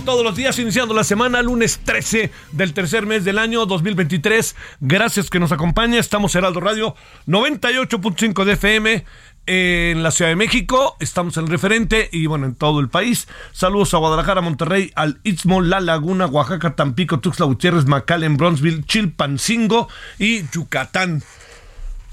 [0.00, 4.56] Todos los días iniciando la semana, lunes 13 del tercer mes del año 2023.
[4.80, 9.04] Gracias que nos acompaña, estamos Heraldo Radio 98.5 de FM
[9.46, 13.28] en la Ciudad de México, estamos en el referente y bueno, en todo el país.
[13.52, 19.88] Saludos a Guadalajara, Monterrey, al Istmo, La Laguna, Oaxaca, Tampico, Tuxtla Gutiérrez, McAllen, Bronzeville, Chilpancingo
[20.18, 21.22] y Yucatán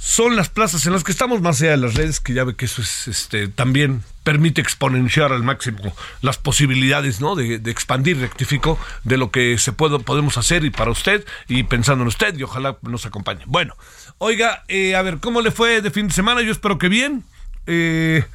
[0.02, 2.56] son las plazas en las que estamos más allá de las redes, que ya ve
[2.56, 7.36] que eso es este también permite exponenciar al máximo las posibilidades, ¿no?
[7.36, 12.02] De, expandir, rectifico, de lo que se puede, podemos hacer y para usted y pensando
[12.02, 13.44] en usted y ojalá nos acompañe.
[13.46, 13.76] Bueno,
[14.18, 16.42] oiga, eh, a ver, ¿cómo le fue de fin de semana?
[16.42, 17.24] Yo espero que bien.
[17.68, 18.26] Eh,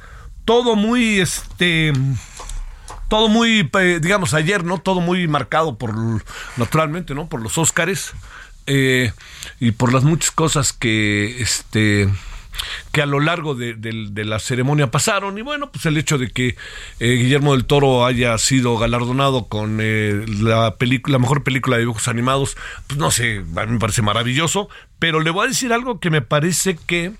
[0.45, 1.91] todo muy, este,
[3.09, 4.77] todo muy, eh, digamos, ayer, ¿no?
[4.77, 5.93] Todo muy marcado por,
[6.55, 7.27] naturalmente, ¿no?
[7.27, 8.13] Por los Óscares
[8.67, 9.11] eh,
[9.59, 12.09] y por las muchas cosas que este
[12.91, 13.75] que a lo largo de,
[14.25, 15.37] la ceremonia pasaron.
[15.37, 16.55] Y bueno pues el hecho de que
[16.99, 21.81] eh, Guillermo del Toro haya sido galardonado con eh, la película la mejor película de
[21.81, 22.57] dibujos animados
[22.87, 26.09] pues no sé a mí me parece maravilloso pero le voy a decir algo que
[26.09, 27.13] me parece que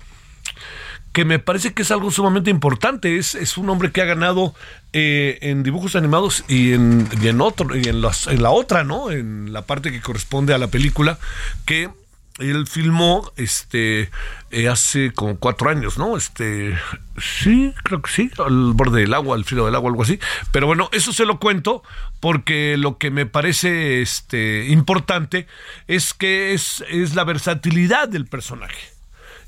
[1.18, 3.18] que me parece que es algo sumamente importante.
[3.18, 4.54] Es, es un hombre que ha ganado
[4.92, 9.10] eh, en dibujos animados y en, y en otro, y en, en la otra, ¿no?
[9.10, 11.18] En la parte que corresponde a la película,
[11.66, 11.90] que
[12.38, 14.10] él filmó este
[14.52, 16.16] eh, hace como cuatro años, ¿no?
[16.16, 16.78] Este
[17.20, 20.20] sí, creo que sí, al borde del agua, al filo del agua, algo así.
[20.52, 21.82] Pero bueno, eso se lo cuento
[22.20, 25.48] porque lo que me parece este importante
[25.88, 28.97] es que es, es la versatilidad del personaje.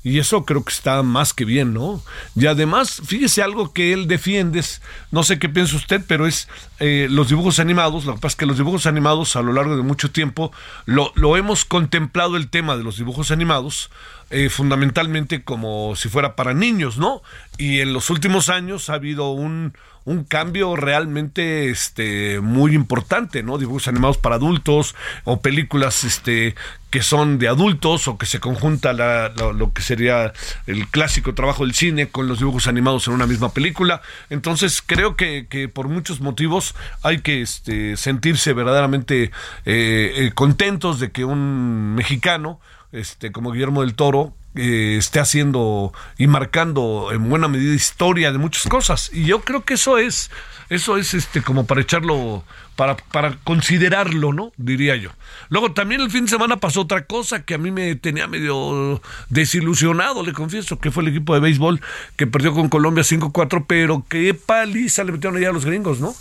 [0.03, 2.01] Y eso creo que está más que bien, ¿no?
[2.35, 4.81] Y además, fíjese algo que él defiende, es-
[5.11, 6.47] no sé qué piensa usted, pero es
[6.79, 8.05] eh, los dibujos animados.
[8.05, 10.51] Lo que pasa es que los dibujos animados a lo largo de mucho tiempo
[10.85, 13.91] lo, lo hemos contemplado el tema de los dibujos animados
[14.31, 17.21] eh, fundamentalmente como si fuera para niños, ¿no?
[17.57, 19.73] Y en los últimos años ha habido un,
[20.03, 23.57] un cambio realmente este, muy importante, ¿no?
[23.57, 24.95] Dibujos animados para adultos
[25.25, 26.55] o películas este,
[26.89, 30.33] que son de adultos o que se conjunta la- lo, lo que sería
[30.65, 34.01] el clásico trabajo del cine con los dibujos animados en una misma película.
[34.29, 36.73] Entonces creo que, que por muchos motivos
[37.03, 39.25] hay que este, sentirse verdaderamente
[39.65, 42.59] eh, eh, contentos de que un mexicano
[42.91, 48.37] este, como Guillermo del Toro, eh, esté haciendo y marcando en buena medida historia de
[48.37, 49.09] muchas cosas.
[49.13, 50.29] Y yo creo que eso es,
[50.69, 52.43] eso es este, como para echarlo,
[52.75, 54.51] para, para considerarlo, ¿no?
[54.57, 55.11] Diría yo.
[55.49, 59.01] Luego también el fin de semana pasó otra cosa que a mí me tenía medio
[59.29, 61.79] desilusionado, le confieso, que fue el equipo de béisbol
[62.17, 66.09] que perdió con Colombia 5-4, pero qué paliza le metieron allá a los gringos, ¿no?
[66.09, 66.15] O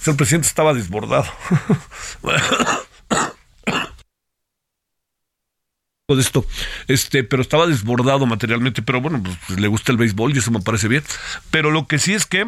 [0.00, 1.26] sea, el presidente estaba desbordado.
[6.14, 6.46] de esto,
[6.86, 10.60] este, pero estaba desbordado materialmente, pero bueno, pues, le gusta el béisbol y eso me
[10.60, 11.02] parece bien.
[11.50, 12.46] Pero lo que sí es que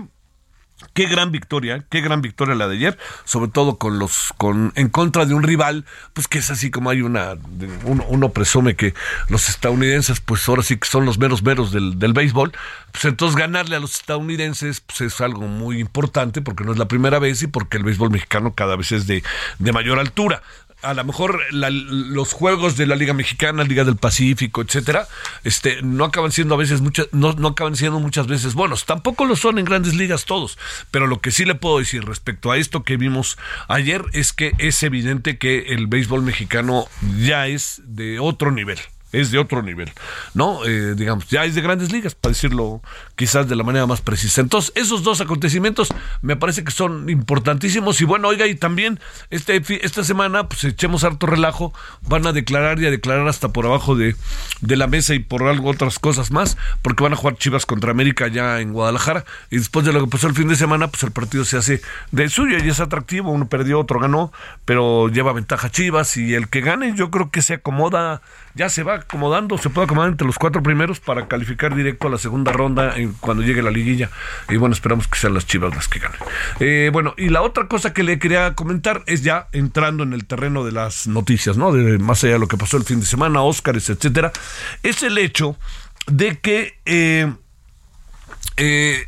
[0.95, 4.89] Qué gran victoria, qué gran victoria la de ayer, sobre todo con los, con, en
[4.89, 7.35] contra de un rival, pues que es así como hay una,
[7.83, 8.95] uno, uno presume que
[9.29, 12.53] los estadounidenses, pues ahora sí que son los meros meros del, del béisbol,
[12.93, 16.87] pues entonces ganarle a los estadounidenses, pues es algo muy importante, porque no es la
[16.87, 19.25] primera vez y porque el béisbol mexicano cada vez es de,
[19.59, 20.45] de mayor altura.
[20.83, 25.09] A lo mejor los juegos de la Liga Mexicana, Liga del Pacífico, etcétera,
[25.45, 28.87] este, no acaban siendo a veces muchas, no, no acaban siendo muchas veces buenos.
[28.87, 30.59] Tampoco lo son en grandes ligas todos.
[30.91, 34.53] Pero lo que sí le puedo decir respecto a esto que vimos ayer es que
[34.59, 36.87] es evidente que el béisbol mexicano
[37.19, 38.79] ya es de otro nivel
[39.13, 39.91] es de otro nivel,
[40.35, 40.65] ¿no?
[40.67, 42.83] Eh, digamos, ya es de grandes ligas, para decirlo
[43.17, 44.41] quizás de la manera más precisa.
[44.41, 45.89] Entonces, esos dos acontecimientos
[46.23, 48.01] me parece que son importantísimos.
[48.01, 49.01] Y bueno, oiga, y también
[49.31, 51.73] este, esta semana, pues echemos harto relajo,
[52.03, 54.15] van a declarar y a declarar hasta por abajo de,
[54.61, 57.91] de la mesa y por algo otras cosas más, porque van a jugar Chivas contra
[57.91, 59.25] América ya en Guadalajara.
[59.51, 61.81] Y después de lo que pasó el fin de semana, pues el partido se hace
[62.13, 63.31] de suyo y es atractivo.
[63.31, 64.33] Uno perdió, otro ganó,
[64.65, 68.23] pero lleva ventaja Chivas y el que gane, yo creo que se acomoda
[68.59, 72.11] ya se va acomodando, se puede acomodar entre los cuatro primeros para calificar directo a
[72.11, 74.11] la segunda ronda cuando llegue la liguilla.
[74.49, 76.19] Y bueno, esperamos que sean las chivas las que ganen.
[76.59, 80.27] Eh, bueno, y la otra cosa que le quería comentar es ya entrando en el
[80.27, 81.71] terreno de las noticias, ¿no?
[81.71, 84.33] De, más allá de lo que pasó el fin de semana, Óscares, etcétera,
[84.83, 85.57] es el hecho
[86.09, 87.33] de que eh,
[88.57, 89.07] eh,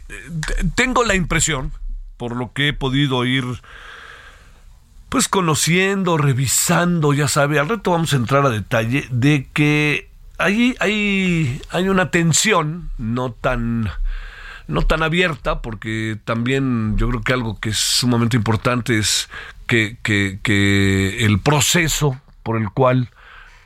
[0.77, 1.73] tengo la impresión,
[2.17, 3.45] por lo que he podido ir
[5.11, 10.09] pues conociendo, revisando, ya sabe, al reto vamos a entrar a detalle de que
[10.39, 13.91] ahí hay, hay una tensión no tan
[14.69, 19.29] no tan abierta, porque también yo creo que algo que es sumamente importante es
[19.67, 23.11] que, que, que el proceso por el cual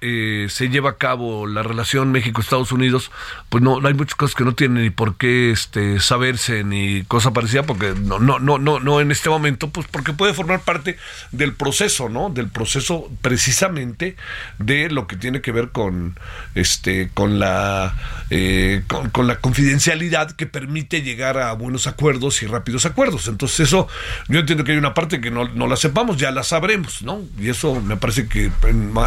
[0.07, 3.11] eh, se lleva a cabo la relación México-Estados Unidos,
[3.49, 7.33] pues no, hay muchas cosas que no tienen ni por qué este, saberse ni cosa
[7.33, 10.99] parecida, porque no, no, no, no, no en este momento, pues porque puede formar parte
[11.33, 12.29] del proceso, ¿no?
[12.29, 14.17] Del proceso precisamente
[14.59, 16.19] de lo que tiene que ver con
[16.55, 17.95] este, con la
[18.29, 23.27] eh, con, la confidencialidad que permite llegar a buenos acuerdos y rápidos acuerdos.
[23.29, 23.89] Entonces, eso,
[24.29, 27.23] yo entiendo que hay una parte que no, no la sepamos, ya la sabremos, ¿no?
[27.39, 28.51] Y eso me parece que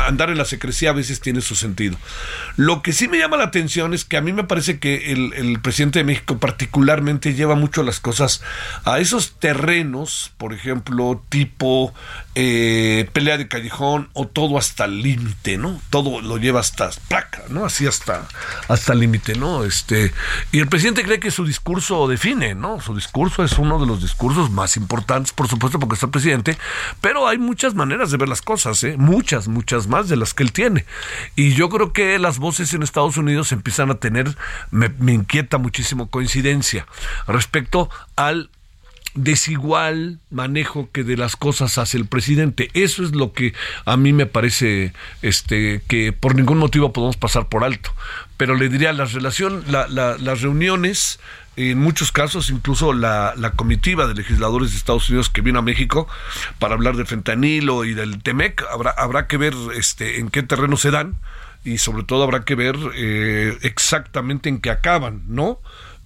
[0.07, 1.97] andar en la secrecía a veces tiene su sentido.
[2.55, 5.59] Lo que sí me llama la atención es que a mí me parece que el,
[5.61, 8.41] presidente de México particularmente lleva mucho las cosas
[8.85, 11.93] a esos terrenos, por ejemplo, tipo
[12.35, 15.81] eh, pelea de callejón o todo hasta el límite, ¿no?
[15.89, 17.65] Todo lo lleva hasta placa, ¿no?
[17.65, 18.27] Así hasta
[18.67, 19.63] hasta el límite, ¿no?
[19.63, 20.13] Este
[20.51, 22.79] y el presidente cree que su discurso define, ¿no?
[22.79, 26.57] Su discurso es uno de los discursos más importantes, por supuesto, porque está presidente,
[27.01, 28.95] pero hay muchas maneras de ver las cosas, ¿eh?
[28.97, 30.76] Muchas, muchas más de las que él tiene.
[31.35, 34.35] Y yo creo que las voces en Estados Unidos empiezan a tener,
[34.71, 36.87] me, inquieta muchísimo coincidencia
[37.27, 38.49] respecto al
[39.13, 42.69] desigual manejo que de las cosas hace el presidente.
[42.73, 43.53] Eso es lo que
[43.85, 47.91] a mí me parece este que por ningún motivo podemos pasar por alto.
[48.37, 51.19] Pero le diría las relación, las reuniones
[51.57, 56.07] en muchos casos incluso la, comitiva de legisladores de Estados Unidos que vino a México
[56.59, 60.77] para hablar del fentanilo y del Temec, habrá, habrá que ver este, en qué terreno
[60.77, 61.15] se dan
[61.63, 65.59] y sobre todo habrá que ver eh, exactamente en qué acaban, ¿no?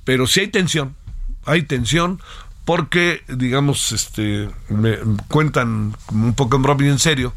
[0.06, 0.96] Pero sí hay tensión,
[1.46, 2.22] hay tensión
[2.64, 4.98] porque, digamos, este, me
[5.28, 7.34] cuentan un poco en broma y en serio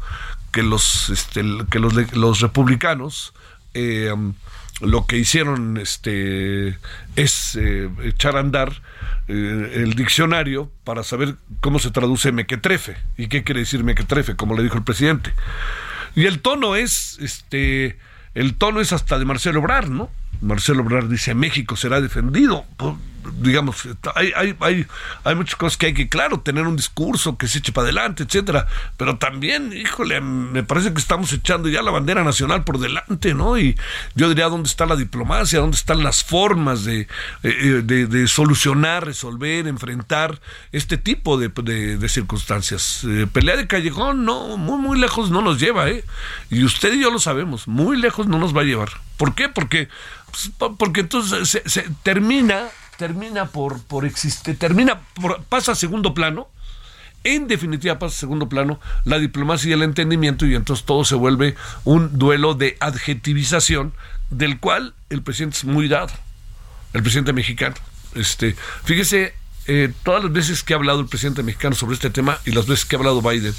[0.51, 3.33] que los, este, que los, los republicanos
[3.75, 4.11] eh,
[4.81, 6.77] lo que hicieron este
[7.15, 8.81] es eh, echar a andar
[9.27, 14.55] eh, el diccionario para saber cómo se traduce mequetrefe y qué quiere decir mequetrefe, como
[14.55, 15.33] le dijo el presidente.
[16.15, 17.97] Y el tono es este
[18.33, 20.09] el tono es hasta de Marcelo Obrar, ¿no?
[20.41, 22.65] Marcelo Obrar dice México será defendido.
[22.77, 22.95] Pues,
[23.33, 24.85] digamos, hay, hay, hay,
[25.23, 28.23] hay muchas cosas que hay que, claro, tener un discurso que se eche para adelante,
[28.23, 28.67] etcétera,
[28.97, 33.57] pero también, híjole, me parece que estamos echando ya la bandera nacional por delante, ¿no?
[33.57, 33.77] Y
[34.15, 37.07] yo diría dónde está la diplomacia, dónde están las formas de, eh,
[37.43, 40.39] eh, de, solucionar, resolver, enfrentar
[40.71, 43.03] este tipo de, circunstancias.
[43.03, 46.03] Eh, pelea de callejón, no, muy, muy lejos no nos lleva, ¿eh?
[46.49, 48.89] Y usted y yo lo sabemos, muy lejos no nos va a llevar.
[49.17, 49.49] ¿Por qué?
[49.49, 49.87] Porque,
[50.31, 56.47] pues, porque entonces se termina termina por, por existir, termina, por, pasa a segundo plano,
[57.23, 61.15] en definitiva pasa a segundo plano la diplomacia y el entendimiento y entonces todo se
[61.15, 63.93] vuelve un duelo de adjetivización
[64.29, 66.13] del cual el presidente es muy dado,
[66.93, 67.75] el presidente mexicano.
[68.13, 69.33] Este, fíjese,
[69.67, 72.67] eh, todas las veces que ha hablado el presidente mexicano sobre este tema y las
[72.67, 73.55] veces que ha hablado Biden,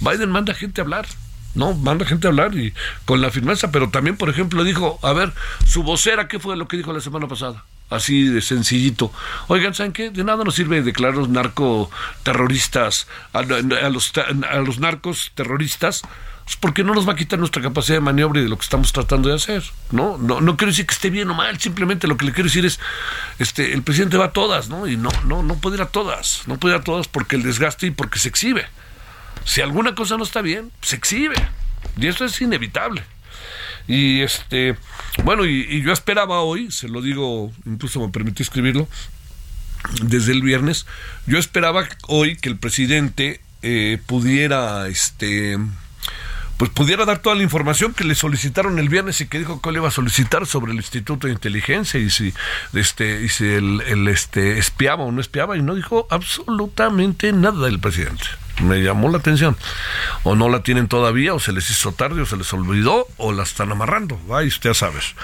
[0.00, 1.06] Biden manda gente a hablar.
[1.54, 2.72] No, manda gente a hablar y
[3.04, 5.32] con la firmeza, pero también, por ejemplo, dijo, a ver,
[5.66, 7.64] su vocera, ¿qué fue lo que dijo la semana pasada?
[7.90, 9.12] Así de sencillito.
[9.48, 10.10] Oigan, ¿saben qué?
[10.10, 16.02] De nada nos sirve declarar los narcoterroristas, a, a, los, a los narcos terroristas,
[16.50, 18.64] pues, porque no nos va a quitar nuestra capacidad de maniobra y de lo que
[18.64, 19.62] estamos tratando de hacer.
[19.92, 20.18] ¿no?
[20.18, 22.64] No, no quiero decir que esté bien o mal, simplemente lo que le quiero decir
[22.64, 22.80] es,
[23.38, 24.88] este, el presidente va a todas, ¿no?
[24.88, 27.42] Y no, no, no puede ir a todas, no puede ir a todas porque el
[27.42, 28.66] desgaste y porque se exhibe.
[29.44, 31.36] Si alguna cosa no está bien, se exhibe.
[31.96, 33.04] Y eso es inevitable.
[33.88, 34.76] Y este,
[35.24, 38.88] bueno, y, yo esperaba hoy, se lo digo, incluso me permití escribirlo,
[40.02, 40.86] desde el viernes,
[41.26, 45.58] yo esperaba hoy que el presidente eh, pudiera, este,
[46.60, 49.72] pues pudiera dar toda la información que le solicitaron el viernes y que dijo que
[49.72, 52.34] le iba a solicitar sobre el Instituto de Inteligencia y si
[52.74, 57.78] este y si el, este espiaba o no espiaba y no dijo absolutamente nada del
[57.80, 58.26] presidente
[58.62, 59.56] me llamó la atención.
[60.22, 63.32] O no la tienen todavía, o se les hizo tarde, o se les olvidó, o
[63.32, 64.20] la están amarrando.
[64.30, 65.14] Ay, usted ya sabes.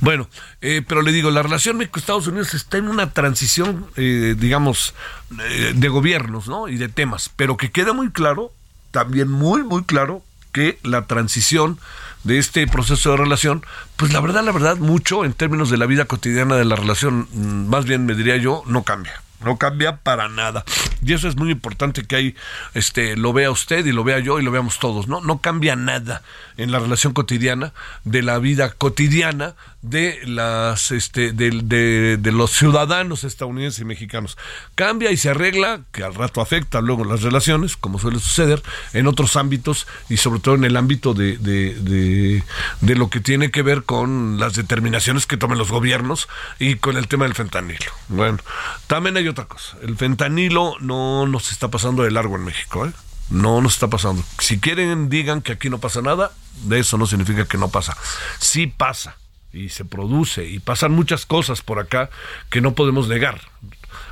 [0.00, 0.30] Bueno,
[0.62, 4.94] eh, pero le digo, la relación México-Estados Unidos está en una transición, eh, digamos,
[5.38, 6.68] eh, de gobiernos, ¿no?
[6.68, 7.30] Y de temas.
[7.36, 8.50] Pero que queda muy claro,
[8.92, 10.22] también muy, muy claro,
[10.56, 11.78] que la transición
[12.24, 13.62] de este proceso de relación,
[13.96, 17.28] pues la verdad, la verdad, mucho en términos de la vida cotidiana de la relación,
[17.30, 20.64] mm, más bien me diría yo, no cambia no cambia para nada.
[21.02, 22.36] Y eso es muy importante que ahí
[22.72, 25.20] este, lo vea usted y lo vea yo y lo veamos todos, ¿no?
[25.20, 26.22] No cambia nada
[26.56, 33.24] en la relación cotidiana, de la vida cotidiana de las este de, de, los ciudadanos
[33.24, 34.36] estadounidenses y mexicanos.
[34.74, 39.06] Cambia y se arregla, que al rato afecta luego las relaciones, como suele suceder, en
[39.06, 42.42] otros ámbitos y sobre todo en el ámbito de, de,
[42.80, 46.28] de lo que tiene que ver con las determinaciones que tomen los gobiernos
[46.58, 47.92] y con el tema del fentanilo.
[48.08, 48.38] Bueno,
[48.86, 49.76] también hay otra cosa.
[49.82, 52.92] El fentanilo no nos está pasando de largo en México, ¿eh?
[53.28, 54.22] No nos está pasando.
[54.38, 56.30] Si quieren, digan que aquí no pasa nada,
[56.64, 57.96] de eso no significa que no pasa.
[58.38, 59.16] Sí pasa
[59.56, 62.10] y se produce y pasan muchas cosas por acá
[62.50, 63.40] que no podemos negar.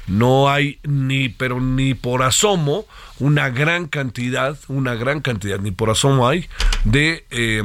[0.06, 2.86] No hay ni, pero ni por asomo,
[3.18, 6.48] una gran cantidad, una gran cantidad, ni por asomo hay
[6.84, 7.62] de eh,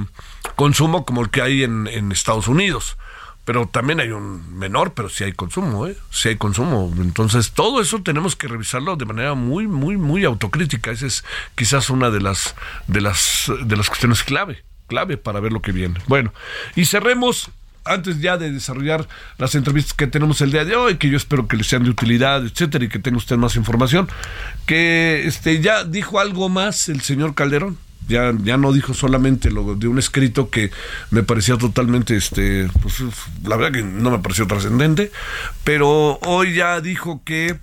[0.56, 2.98] consumo como el que hay en, Estados Unidos
[3.46, 5.98] pero también hay un menor, pero sí hay consumo, ¿eh?
[6.12, 6.94] Sí hay consumo.
[7.00, 10.92] Entonces, todo eso tenemos que revisarlo de manera muy, muy, muy autocrítica.
[10.92, 12.54] Esa es quizás una de las,
[12.86, 16.00] de las, de las cuestiones clave, clave para ver lo que viene.
[16.06, 16.32] Bueno,
[16.76, 17.50] y cerremos
[17.90, 21.48] antes ya de desarrollar las entrevistas que tenemos el día de hoy, que yo espero
[21.48, 24.08] que les sean de utilidad, etcétera, y que tenga usted más información,
[24.66, 27.78] que este ya dijo algo más el señor Calderón.
[28.08, 30.72] Ya, ya no dijo solamente lo de un escrito que
[31.12, 32.96] me parecía totalmente, este, pues
[33.44, 35.12] la verdad que no me pareció trascendente,
[35.64, 37.60] pero hoy ya dijo que,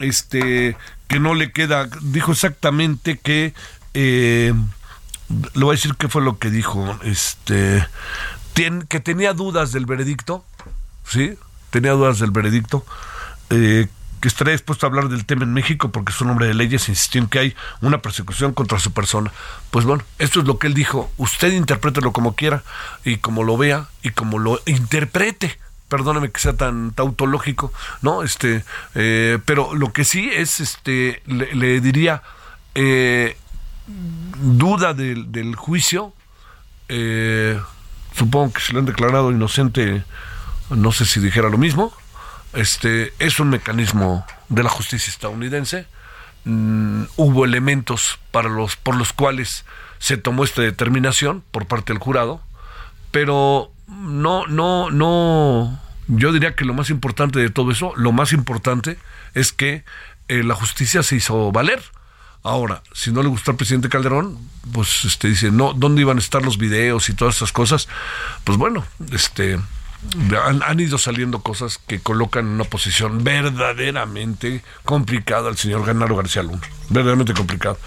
[0.00, 0.76] este,
[1.06, 3.54] que no le queda, dijo exactamente que,
[3.94, 4.52] eh,
[5.28, 7.86] le voy a decir qué fue lo que dijo, este,
[8.88, 10.44] que tenía dudas del veredicto,
[11.06, 11.34] ¿sí?
[11.70, 12.86] Tenía dudas del veredicto,
[13.50, 13.88] eh,
[14.20, 16.88] que estaría dispuesto a hablar del tema en México porque es un hombre de leyes,
[16.88, 19.32] insistió en que hay una persecución contra su persona.
[19.70, 21.10] Pues bueno, esto es lo que él dijo.
[21.18, 22.62] Usted interprételo como quiera
[23.04, 25.58] y como lo vea y como lo interprete
[25.88, 28.22] perdóneme que sea tan tautológico, ¿no?
[28.22, 32.22] Este, eh, pero lo que sí es, este, le, diría,
[32.74, 33.36] eh,
[33.86, 36.12] duda del, juicio,
[36.88, 37.60] eh,
[38.16, 40.04] supongo que se le han declarado inocente,
[40.70, 41.92] no sé si dijera lo mismo,
[42.52, 45.86] este, es un mecanismo de la justicia estadounidense.
[46.44, 49.64] Mm, hubo elementos para los, por los cuales
[49.98, 52.42] se tomó esta determinación por parte del jurado,
[53.10, 58.32] pero no, no, no, yo diría que lo más importante de todo eso, lo más
[58.32, 58.98] importante
[59.34, 59.84] es que
[60.28, 61.82] eh, la justicia se hizo valer.
[62.44, 64.38] Ahora, si no le gustó al presidente Calderón,
[64.70, 67.88] pues este dice, no, ¿dónde iban a estar los videos y todas esas cosas?
[68.44, 69.58] Pues bueno, este
[70.44, 76.42] han, ido saliendo cosas que colocan en una posición verdaderamente complicada al señor Genaro García
[76.42, 76.60] Luna.
[76.90, 77.78] Verdaderamente complicado.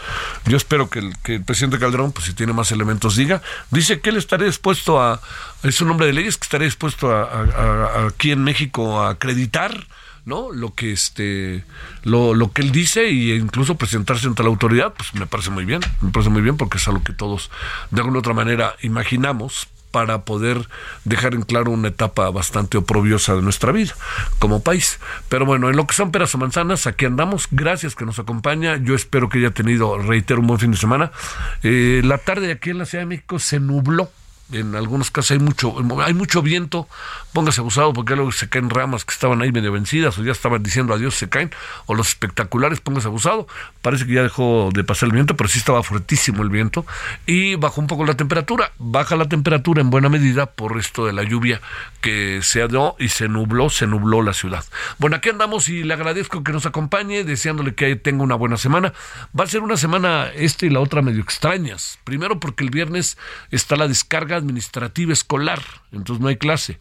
[0.46, 3.44] Yo espero que el, presidente Calderón, pues si tiene más elementos, diga.
[3.70, 5.22] Dice que él estaría dispuesto a,
[5.62, 9.86] es un hombre de leyes, que estaría dispuesto a, aquí en México a acreditar
[10.28, 10.52] ¿no?
[10.52, 11.64] Lo que este
[12.04, 15.66] lo, lo que él dice e incluso presentarse ante la autoridad, pues me parece muy
[15.66, 17.50] bien, me parece muy bien porque es algo que todos
[17.90, 20.68] de alguna u otra manera imaginamos, para poder
[21.06, 23.96] dejar en claro una etapa bastante oprobiosa de nuestra vida
[24.38, 25.00] como país.
[25.30, 27.48] Pero bueno, en lo que son peras o manzanas, aquí andamos.
[27.50, 28.78] Gracias que nos acompaña.
[28.78, 31.12] Yo espero que haya tenido, reitero, un buen fin de semana.
[31.64, 34.12] Eh, la tarde aquí en la Ciudad de México se nubló
[34.52, 36.88] en algunos casos hay mucho hay mucho viento
[37.34, 40.64] póngase abusado porque luego se caen ramas que estaban ahí medio vencidas o ya estaban
[40.64, 41.52] diciendo adiós se caen
[41.86, 43.48] o los espectaculares póngase abusado.
[43.82, 46.86] Parece que ya dejó de pasar el viento pero sí estaba fuertísimo el viento
[47.26, 48.72] y bajó un poco la temperatura.
[48.80, 51.62] Baja la temperatura en buena medida por esto de la lluvia
[52.02, 54.64] que se dio y se nubló se nubló la ciudad.
[54.98, 58.94] Bueno aquí andamos y le agradezco que nos acompañe deseándole que tenga una buena semana.
[59.38, 62.00] Va a ser una semana esta y la otra medio extrañas.
[62.04, 63.18] Primero porque el viernes
[63.52, 66.80] está la descarga administrativa escolar, entonces no hay clase.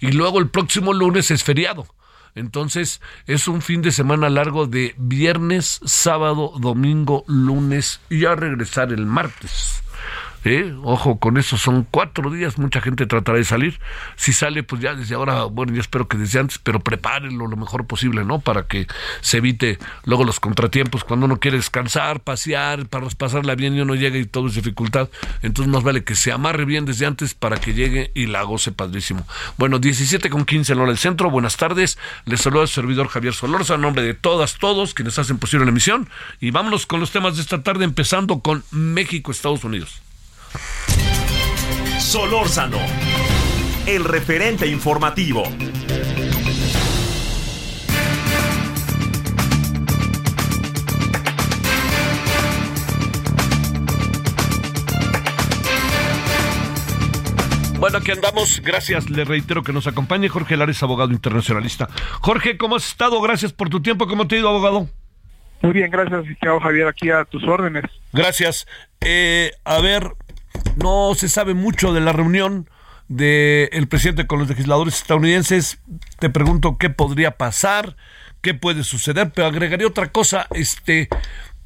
[0.00, 1.86] Y luego el próximo lunes es feriado.
[2.34, 8.92] Entonces es un fin de semana largo de viernes, sábado, domingo, lunes y a regresar
[8.92, 9.82] el martes.
[10.44, 10.72] ¿Eh?
[10.84, 13.80] Ojo, con eso son cuatro días, mucha gente tratará de salir.
[14.16, 17.56] Si sale, pues ya desde ahora, bueno, yo espero que desde antes, pero prepárenlo lo
[17.56, 18.38] mejor posible, ¿no?
[18.38, 18.86] Para que
[19.20, 23.94] se evite luego los contratiempos cuando uno quiere descansar, pasear, para pasarla bien y uno
[23.94, 25.08] llega y todo es dificultad.
[25.42, 28.72] Entonces más vale que se amarre bien desde antes para que llegue y la goce
[28.72, 29.26] padrísimo.
[29.56, 31.98] Bueno, 17 con 15 en hora del centro, buenas tardes.
[32.26, 35.70] Les saluda el servidor Javier Solorza, en nombre de todas, todos quienes hacen posible la
[35.70, 36.08] emisión.
[36.40, 40.07] Y vámonos con los temas de esta tarde, empezando con México, Estados Unidos.
[42.08, 42.78] Solórzano,
[43.84, 45.42] el referente informativo.
[57.78, 58.62] Bueno, aquí andamos.
[58.64, 59.10] Gracias.
[59.10, 61.90] Le reitero que nos acompañe Jorge Lares, abogado internacionalista.
[62.22, 63.20] Jorge, ¿cómo has estado?
[63.20, 64.06] Gracias por tu tiempo.
[64.06, 64.88] ¿Cómo te ha ido, abogado?
[65.60, 67.84] Muy bien, gracias, Javier, aquí a tus órdenes.
[68.14, 68.66] Gracias.
[69.02, 70.14] Eh, a ver,
[70.76, 72.68] no se sabe mucho de la reunión
[73.08, 75.78] del presidente con los legisladores estadounidenses.
[76.18, 77.96] Te pregunto qué podría pasar,
[78.42, 81.08] qué puede suceder, pero agregaría otra cosa, este,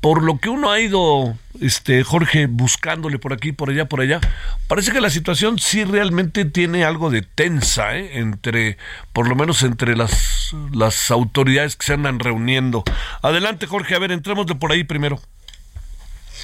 [0.02, 4.20] por lo que uno ha ido, este, Jorge, buscándole por aquí, por allá, por allá,
[4.66, 8.18] parece que la situación sí realmente tiene algo de tensa, ¿eh?
[8.18, 8.78] entre,
[9.12, 12.82] por lo menos entre las, las autoridades que se andan reuniendo.
[13.22, 15.20] Adelante, Jorge, a ver, entremos de por ahí primero.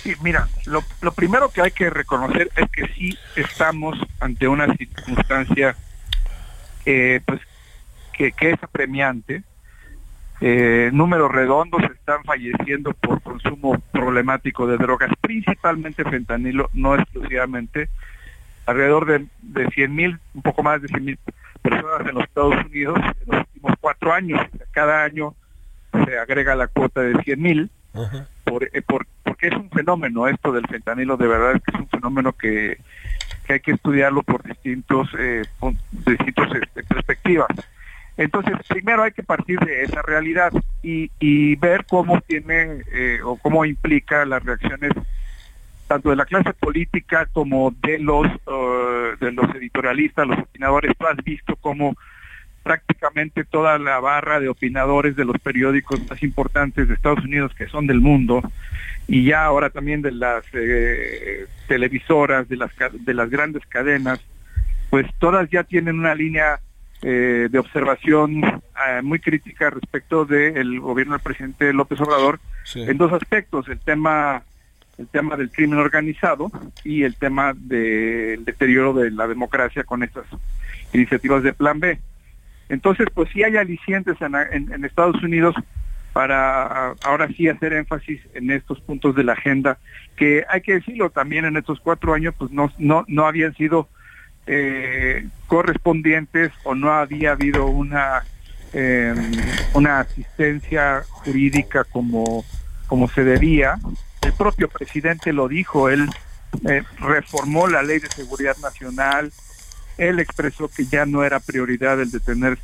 [0.03, 5.75] Sí, mira, lo, primero que hay que reconocer es que sí estamos ante una circunstancia
[6.87, 7.41] eh, pues,
[8.13, 9.43] que, es apremiante.
[10.41, 17.89] Eh, números redondos están falleciendo por consumo problemático de drogas, principalmente fentanilo, no exclusivamente.
[18.67, 21.19] Alrededor de, de 100 mil, un poco más de 100 mil
[21.61, 24.41] personas en los Estados Unidos en los últimos cuatro años.
[24.71, 25.35] Cada año
[26.05, 27.71] se agrega la cuota de 100 mil.
[28.49, 32.33] Por, porque es un fenómeno esto del fentanilo, de verdad es que es un fenómeno
[32.33, 32.79] que,
[33.49, 35.43] hay que estudiarlo por distintos, eh,
[36.07, 37.49] distintos este, perspectivas.
[38.17, 40.53] Entonces, primero hay que partir de esa realidad
[40.83, 44.93] y, ver cómo tiene eh, o cómo implica las reacciones
[45.87, 48.27] tanto de la clase política como de los
[49.21, 50.95] de los editorialistas, los opinadores.
[50.99, 51.97] Tú has visto cómo
[52.63, 57.69] prácticamente toda la barra de opinadores de los periódicos más importantes de Estados Unidos, que
[57.69, 58.43] son del mundo,
[59.07, 64.21] y ya ahora también de las eh, televisoras, de las, de las grandes cadenas,
[64.91, 66.61] pues todas ya tienen una línea
[67.03, 72.41] eh, de observación eh, muy crítica respecto del gobierno del presidente López Obrador
[72.75, 74.43] en dos aspectos, el tema
[74.99, 76.51] el tema del crimen organizado
[76.85, 80.27] y el tema del deterioro de la democracia con estas
[80.93, 82.01] iniciativas de Plan B.
[82.69, 85.55] Entonces, pues sí hay alicientes en, Estados Unidos
[86.13, 89.79] para ahora sí hacer énfasis en estos puntos de la agenda,
[90.17, 93.89] que hay que decirlo también en estos cuatro años, pues no, no, no habían sido
[94.47, 98.25] eh, correspondientes o no había habido una,
[98.73, 99.33] em,
[99.75, 102.45] una asistencia jurídica como,
[102.87, 103.77] como se debía.
[104.23, 106.09] El propio presidente lo dijo, él
[106.69, 109.31] eh, reformó la ley de seguridad nacional,
[109.99, 112.59] él expresó que ya no era prioridad el detener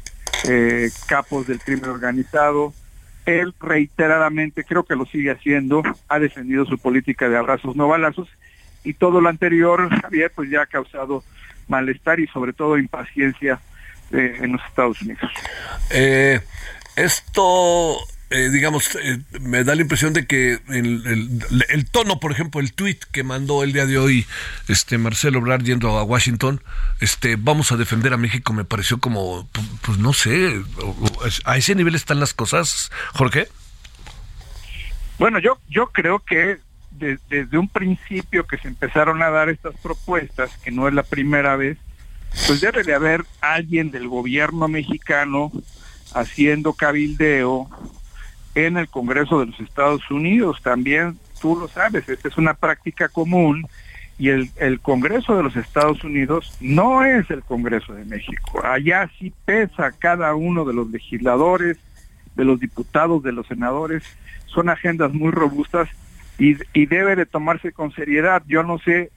[0.48, 2.72] eh, capos del crimen organizado.
[3.26, 8.28] Él reiteradamente, creo que lo sigue haciendo, ha defendido su política de abrazos no balazos
[8.84, 11.24] y todo lo anterior, Javier, pues ya ha causado
[11.68, 13.60] malestar y sobre todo impaciencia
[14.12, 15.30] eh, en los Estados Unidos.
[15.90, 16.40] Eh,
[16.94, 17.96] esto
[18.34, 22.98] eh, digamos, eh, me da la impresión de que el, tono, por ejemplo, el tweet
[23.12, 24.26] que mandó el día de hoy
[24.66, 26.60] este Marcelo Obrar yendo a Washington,
[26.98, 29.48] este vamos a defender a México, me pareció como,
[29.82, 30.60] pues, no sé,
[31.44, 33.46] a ese nivel están las cosas, Jorge.
[35.20, 36.58] Bueno, yo yo creo que
[36.90, 41.54] desde un principio que se empezaron a dar estas propuestas, que no es la primera
[41.54, 41.78] vez,
[42.48, 45.52] pues debe de haber alguien del gobierno mexicano
[46.14, 47.70] haciendo cabildeo
[48.54, 50.60] en el Congreso de los Estados Unidos.
[50.62, 53.66] También tú lo sabes, esta es una práctica común
[54.16, 58.64] y el, Congreso de los Estados Unidos no es el Congreso de México.
[58.64, 61.78] Allá sí pesa cada uno de los legisladores,
[62.36, 64.04] de los diputados, de los senadores.
[64.46, 65.88] Son agendas muy robustas
[66.38, 68.42] y, y debe de tomarse con seriedad.
[68.46, 69.10] Yo no sé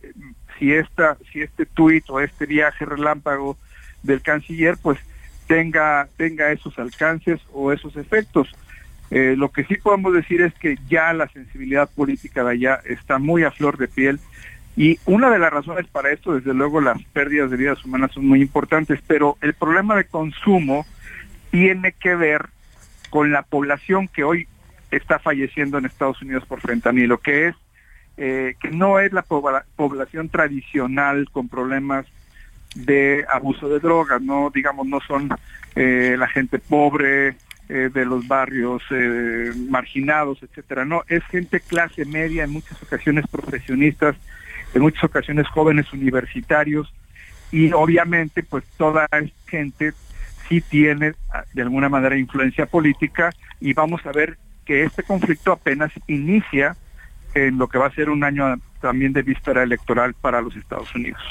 [0.58, 3.56] si esta, si este tuit o este viaje relámpago
[4.02, 4.98] del canciller, pues
[5.48, 8.50] tenga, tenga esos alcances o esos efectos.
[9.10, 13.20] Eh, lo que sí podemos decir es que ya la sensibilidad política de allá está
[13.20, 14.20] muy a flor de piel
[14.78, 18.28] y una de las razones para esto, desde luego, las pérdidas de vidas humanas son
[18.28, 20.86] muy importantes, pero el problema de consumo
[21.50, 22.50] tiene que ver
[23.10, 24.48] con la población que hoy
[24.92, 27.56] está falleciendo en Estados Unidos por fentanilo, que es
[28.18, 32.06] eh, que no es la población tradicional con problemas
[32.76, 35.30] de abuso de drogas, no digamos no son
[35.76, 37.36] eh, la gente pobre
[37.70, 38.82] eh, de los barrios
[39.70, 44.16] marginados, etcétera, no es gente clase media en muchas ocasiones profesionistas,
[44.74, 46.94] en muchas ocasiones jóvenes universitarios
[47.52, 49.08] y obviamente pues toda
[49.46, 49.94] gente
[50.48, 51.14] sí tiene
[51.54, 56.76] de alguna manera influencia política y vamos a ver que este conflicto apenas inicia
[57.34, 60.94] en lo que va a ser un año también de víspera electoral para los Estados
[60.96, 61.22] Unidos.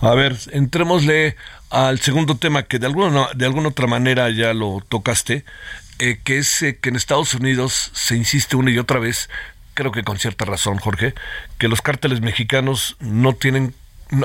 [0.00, 1.36] A ver, entrémosle
[1.70, 5.44] al segundo tema que de alguna, de alguna otra manera ya lo tocaste,
[5.98, 9.28] eh, que es eh, que en Estados Unidos se insiste una y otra vez,
[9.74, 11.14] creo que con cierta razón, Jorge,
[11.58, 13.74] que los cárteles mexicanos no tienen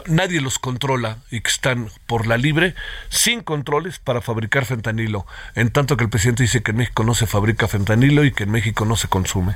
[0.07, 2.75] nadie los controla y que están por la libre,
[3.09, 7.13] sin controles para fabricar fentanilo, en tanto que el presidente dice que en México no
[7.13, 9.55] se fabrica fentanilo y que en México no se consume.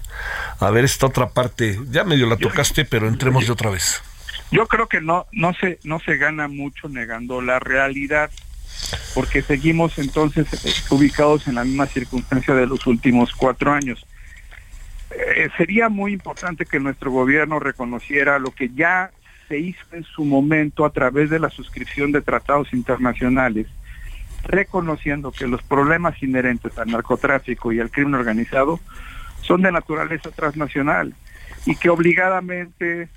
[0.59, 4.01] A ver, esta otra parte, ya medio la tocaste, pero entremos de otra vez.
[4.51, 8.31] Yo creo que no, no, se, no se gana mucho negando la realidad,
[9.13, 14.05] porque seguimos entonces eh, ubicados en la misma circunstancia de los últimos cuatro años.
[15.11, 19.11] Eh, sería muy importante que nuestro gobierno reconociera lo que ya
[19.47, 23.67] se hizo en su momento a través de la suscripción de tratados internacionales,
[24.43, 28.79] reconociendo que los problemas inherentes al narcotráfico y al crimen organizado
[29.41, 31.13] son de naturaleza transnacional
[31.65, 33.09] y que obligadamente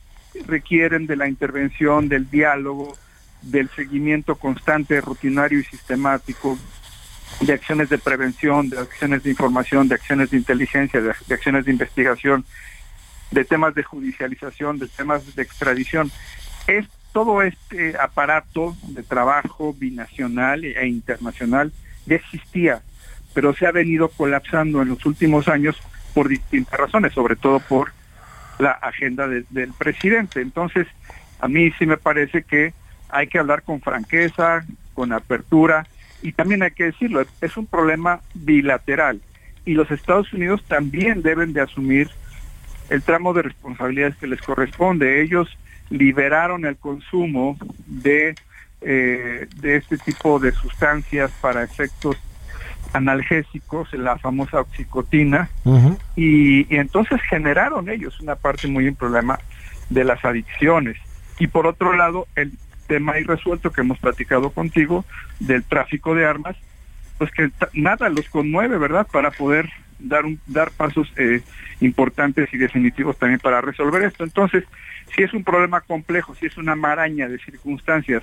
[0.47, 2.97] requieren de la intervención, del diálogo,
[3.43, 6.59] del seguimiento constante, rutinario y sistemático
[7.41, 11.73] de acciones de prevención, de acciones de información, de acciones de inteligencia, de, acciones de
[11.73, 12.45] investigación
[13.31, 16.11] de temas de judicialización, de temas de extradición.
[16.67, 21.73] Es todo este aparato de trabajo binacional e internacional
[22.07, 22.83] ya existía,
[23.35, 25.81] pero se ha venido colapsando en los últimos años
[26.15, 27.93] por distintas razones, sobre todo por
[28.59, 30.41] la agenda del presidente.
[30.41, 30.87] Entonces,
[31.41, 32.73] a mí sí me parece que
[33.09, 34.65] hay que hablar con franqueza,
[34.95, 35.87] con apertura,
[36.23, 39.21] y también hay que decirlo, es un problema bilateral,
[39.65, 42.11] y los Estados Unidos también deben de asumir
[42.91, 45.23] el tramo de responsabilidades que les corresponde.
[45.23, 45.49] Ellos
[45.89, 48.35] liberaron el consumo de,
[48.81, 52.17] eh, de este tipo de sustancias para efectos
[52.93, 55.49] analgésicos, la famosa oxicotina,
[56.17, 59.39] y, entonces generaron ellos una parte muy un problema
[59.91, 60.97] de las adicciones.
[61.39, 62.53] Y por otro lado, el
[62.89, 65.05] tema irresuelto que hemos platicado contigo
[65.39, 66.57] del tráfico de armas,
[67.19, 69.07] pues que nada los conmueve, ¿verdad?
[69.13, 71.43] Para poder dar, un, dar pasos eh,
[71.81, 74.25] importantes y definitivos también para resolver esto.
[74.25, 74.65] Entonces,
[75.15, 78.23] si es un problema complejo, si es una maraña de circunstancias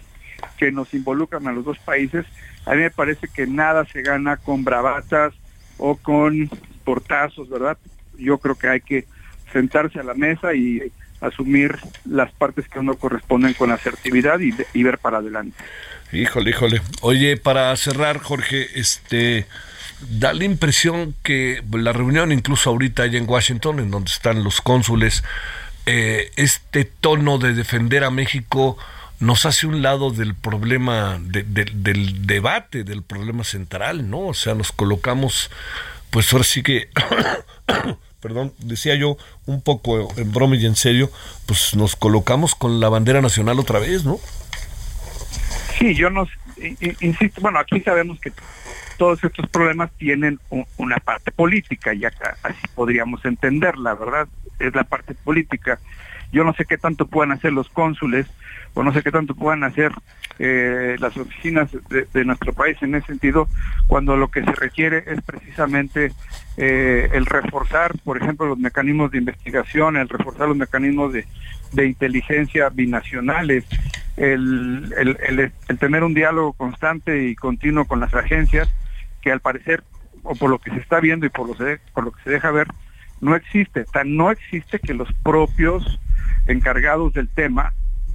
[0.57, 2.25] que nos involucran a los dos países,
[2.65, 5.33] a mí me parece que nada se gana con bravatas
[5.77, 6.49] o con
[6.83, 7.77] portazos, ¿verdad?
[8.17, 9.05] Yo creo que hay que
[9.51, 14.83] sentarse a la mesa y asumir las partes que uno corresponden con asertividad y, y
[14.83, 15.57] ver para adelante.
[16.11, 16.81] Híjole, híjole.
[17.01, 19.45] Oye, para cerrar, Jorge, este
[20.01, 24.61] da la impresión que la reunión, incluso ahorita allá en Washington, en donde están los
[24.61, 25.23] cónsules,
[25.85, 28.77] eh, este tono de defender a México
[29.19, 34.27] nos hace un lado del problema, del debate, del problema central, ¿no?
[34.27, 35.49] O sea, nos colocamos,
[36.11, 36.89] pues ahora sí que,
[38.21, 41.11] perdón, decía yo un poco en broma y en serio,
[41.47, 44.19] pues nos colocamos con la bandera nacional otra vez, ¿no?
[45.79, 46.27] Sí, yo no,
[47.01, 48.31] insisto, bueno, aquí sabemos que
[48.97, 50.39] todos estos problemas tienen
[50.77, 54.27] una parte política y acá así podríamos entenderla, ¿verdad?
[54.59, 55.79] Es la parte política.
[56.31, 58.27] Yo no sé qué tanto puedan hacer los cónsules
[58.73, 59.91] o no sé qué tanto puedan hacer
[60.39, 63.47] eh, las oficinas de, nuestro país en ese sentido,
[63.87, 66.11] cuando lo que se requiere es precisamente
[66.57, 71.25] eh, el reforzar, por ejemplo, los mecanismos de investigación, el reforzar los mecanismos de,
[71.85, 73.65] inteligencia binacionales,
[74.15, 78.69] el, el, tener un diálogo constante y continuo con las agencias
[79.21, 79.83] que al parecer,
[80.23, 81.55] o por lo que se está viendo y por lo,
[81.93, 82.67] por lo que se deja ver,
[83.21, 83.85] no existe.
[83.85, 85.99] Tan no existe que los propios
[86.47, 87.73] encargados del tema,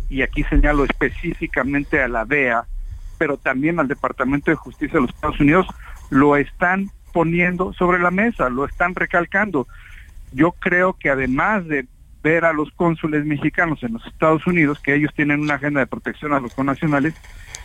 [0.08, 2.66] y aquí señalo específicamente a la DEA,
[3.18, 5.66] pero también al Departamento de Justicia de los Estados Unidos,
[6.10, 9.68] lo están poniendo sobre la mesa, lo están recalcando.
[10.32, 11.86] Yo creo que además de
[12.22, 15.86] ver a los cónsules mexicanos en los Estados Unidos, que ellos tienen una agenda de
[15.86, 17.14] protección a los connacionales,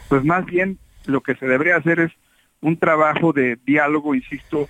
[0.09, 2.11] pues más bien lo que se debería hacer es
[2.61, 4.67] un trabajo de diálogo, insisto,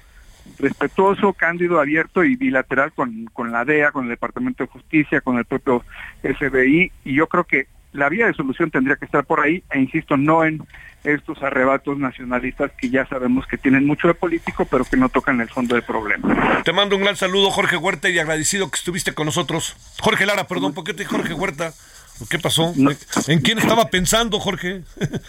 [0.60, 5.38] respetuoso, cándido, abierto y bilateral con, con la DEA, con el Departamento de Justicia, con
[5.38, 5.84] el propio
[6.22, 9.80] FBI, y yo creo que la vía de solución tendría que estar por ahí, e
[9.80, 10.62] insisto, no en
[11.04, 15.40] estos arrebatos nacionalistas que ya sabemos que tienen mucho de político, pero que no tocan
[15.40, 16.62] el fondo del problema.
[16.64, 19.96] Te mando un gran saludo, Jorge Huerta, y agradecido que estuviste con nosotros.
[20.02, 21.74] Jorge Lara, perdón, ¿por qué te Jorge Huerta?
[22.30, 22.74] ¿Qué pasó?
[23.28, 24.82] ¿En quién estaba pensando, Jorge?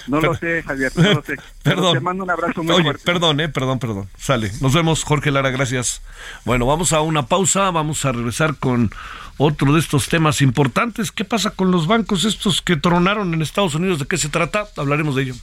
[0.06, 1.34] No lo sé, Javier, no lo sé.
[1.62, 1.94] Perdón.
[1.94, 3.02] Te mando un abrazo muy Oye, fuerte.
[3.04, 4.08] perdón, eh, perdón, perdón.
[4.18, 4.50] Sale.
[4.60, 6.00] Nos vemos, Jorge Lara, gracias.
[6.44, 8.90] Bueno, vamos a una pausa, vamos a regresar con
[9.36, 11.12] otro de estos temas importantes.
[11.12, 13.98] ¿Qué pasa con los bancos estos que tronaron en Estados Unidos?
[13.98, 14.66] ¿De qué se trata?
[14.76, 15.34] Hablaremos de ello.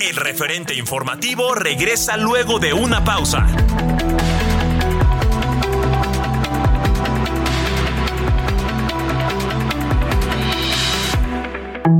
[0.00, 3.46] El referente informativo regresa luego de una pausa.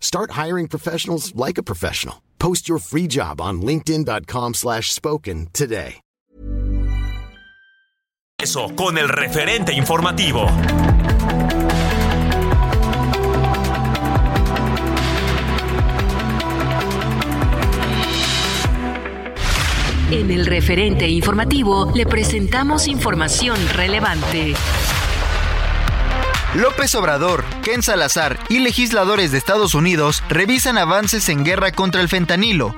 [0.00, 2.16] Start hiring professionals like a professional.
[2.40, 6.00] Post your free job on linkedin.com/spoken slash spoken today.
[8.42, 10.46] Eso con el referente informativo.
[20.10, 24.54] En el referente informativo le presentamos información relevante.
[26.54, 32.08] López Obrador, Ken Salazar y legisladores de Estados Unidos revisan avances en guerra contra el
[32.08, 32.74] fentanilo.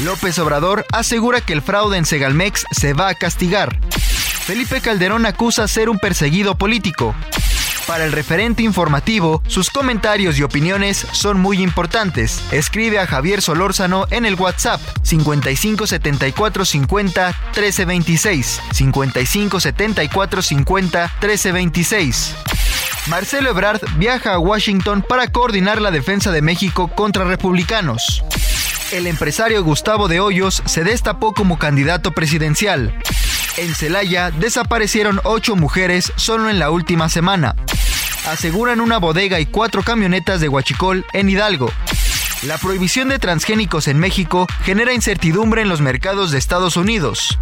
[0.00, 3.80] López Obrador asegura que el fraude en Segalmex se va a castigar.
[3.90, 7.14] Felipe Calderón acusa ser un perseguido político.
[7.86, 12.42] Para el referente informativo, sus comentarios y opiniones son muy importantes.
[12.52, 18.60] Escribe a Javier Solórzano en el WhatsApp 55 74 50 13 26.
[18.72, 22.34] 55 74 50 13 26.
[23.08, 28.22] Marcelo Ebrard viaja a Washington para coordinar la defensa de México contra republicanos.
[28.92, 32.94] El empresario Gustavo de Hoyos se destapó como candidato presidencial.
[33.56, 37.56] En Celaya desaparecieron ocho mujeres solo en la última semana.
[38.26, 41.72] Aseguran una bodega y cuatro camionetas de Huachicol en Hidalgo.
[42.42, 47.38] La prohibición de transgénicos en México genera incertidumbre en los mercados de Estados Unidos.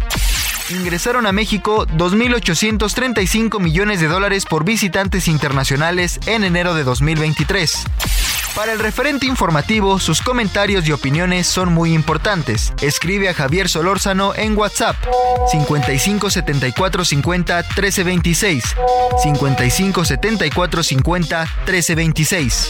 [0.69, 7.85] Ingresaron a México 2.835 millones de dólares por visitantes internacionales en enero de 2023.
[8.53, 12.73] Para el referente informativo, sus comentarios y opiniones son muy importantes.
[12.81, 14.95] Escribe a Javier Solórzano en WhatsApp
[15.51, 18.63] 55 74 50 13 26.
[19.23, 22.69] 55 74 50 13 26.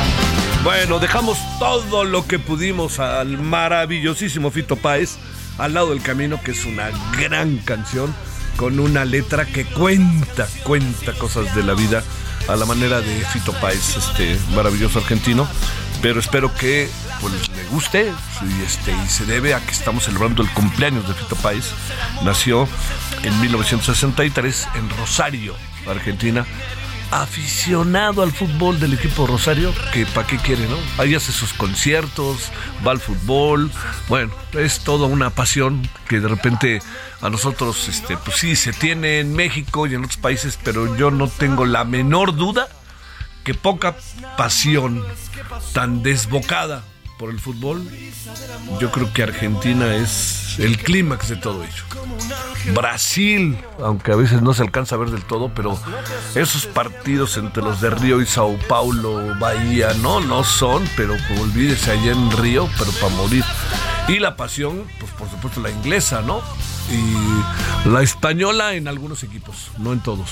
[0.63, 5.17] Bueno, dejamos todo lo que pudimos al maravillosísimo Fito Páez
[5.57, 8.13] al lado del camino, que es una gran canción
[8.57, 12.03] con una letra que cuenta, cuenta cosas de la vida
[12.47, 15.47] a la manera de Fito Páez, este maravilloso argentino.
[15.99, 16.87] Pero espero que
[17.21, 21.15] pues, le guste y, este, y se debe a que estamos celebrando el cumpleaños de
[21.15, 21.71] Fito Páez.
[22.23, 22.67] Nació
[23.23, 25.55] en 1963 en Rosario,
[25.87, 26.45] Argentina
[27.11, 30.77] aficionado al fútbol del equipo Rosario, que para qué quiere, ¿no?
[30.97, 32.51] Ahí hace sus conciertos,
[32.85, 33.69] va al fútbol,
[34.07, 36.81] bueno, es toda una pasión que de repente
[37.21, 41.11] a nosotros, este, pues sí, se tiene en México y en otros países, pero yo
[41.11, 42.69] no tengo la menor duda
[43.43, 43.95] que poca
[44.37, 45.03] pasión
[45.73, 46.83] tan desbocada
[47.19, 47.87] por el fútbol,
[48.79, 51.83] yo creo que Argentina es el clímax de todo ello.
[52.73, 55.77] Brasil, aunque a veces no se alcanza a ver del todo, pero
[56.35, 61.91] esos partidos entre los de Río y Sao Paulo, Bahía, no, no son, pero olvídese
[61.91, 63.43] allá en Río, pero para morir.
[64.07, 66.41] Y la pasión, pues por supuesto la inglesa, ¿no?
[66.91, 70.29] Y la española en algunos equipos, no en todos.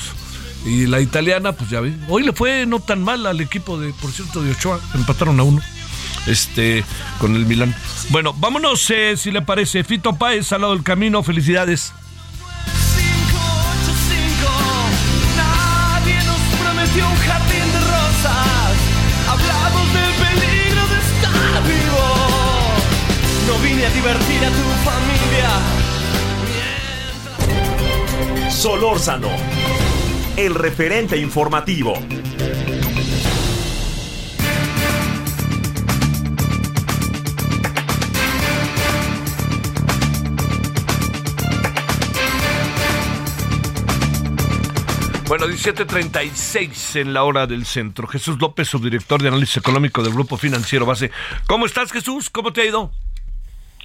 [0.65, 1.93] Y la italiana, pues ya ve.
[2.09, 4.79] Hoy le fue no tan mal al equipo de, por cierto, de Ochoa.
[4.93, 5.61] Empataron a uno
[6.27, 6.83] este,
[7.19, 7.73] con el Milán.
[8.09, 9.83] Bueno, vámonos, eh, si le parece.
[9.83, 11.93] Fito Páez al lado del camino, felicidades.
[28.59, 29.29] Solórzano,
[30.35, 31.93] el referente informativo.
[45.29, 48.07] Bueno, 17.36 en la hora del centro.
[48.07, 51.11] Jesús López, subdirector de análisis económico del Grupo Financiero Base.
[51.47, 52.29] ¿Cómo estás, Jesús?
[52.29, 52.91] ¿Cómo te ha ido?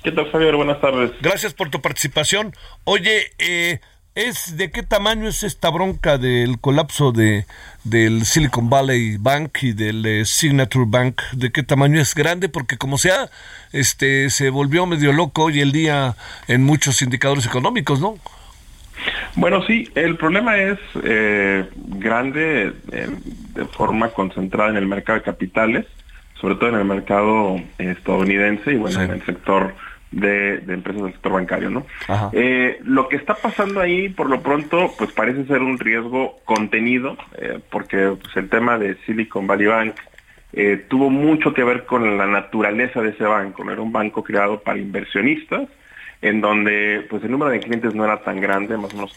[0.03, 0.57] ¿Qué tal, Javier?
[0.57, 1.13] Buenas tardes.
[1.21, 2.57] Gracias por tu participación.
[2.83, 3.81] Oye, eh,
[4.15, 7.47] ¿es de qué tamaño es esta bronca del colapso de
[7.83, 11.21] del Silicon Valley Bank y del eh, Signature Bank?
[11.33, 12.49] ¿De qué tamaño es grande?
[12.49, 13.29] Porque como sea,
[13.73, 16.15] este se volvió medio loco hoy el día
[16.47, 18.17] en muchos indicadores económicos, ¿no?
[19.35, 23.09] Bueno, sí, el problema es eh, grande eh,
[23.55, 25.87] de forma concentrada en el mercado de capitales,
[26.41, 29.05] sobre todo en el mercado estadounidense y bueno, Sí.
[29.05, 29.75] en el sector
[30.11, 31.87] de, de empresas del sector bancario, ¿no?
[32.33, 37.17] Eh, lo que está pasando ahí, por lo pronto, pues parece ser un riesgo contenido,
[37.39, 39.95] eh, porque pues, el tema de Silicon Valley Bank
[40.53, 43.69] eh, tuvo mucho que ver con la naturaleza de ese banco.
[43.69, 45.69] Era un banco creado para inversionistas,
[46.23, 49.15] en donde pues el número de clientes no era tan grande, más o menos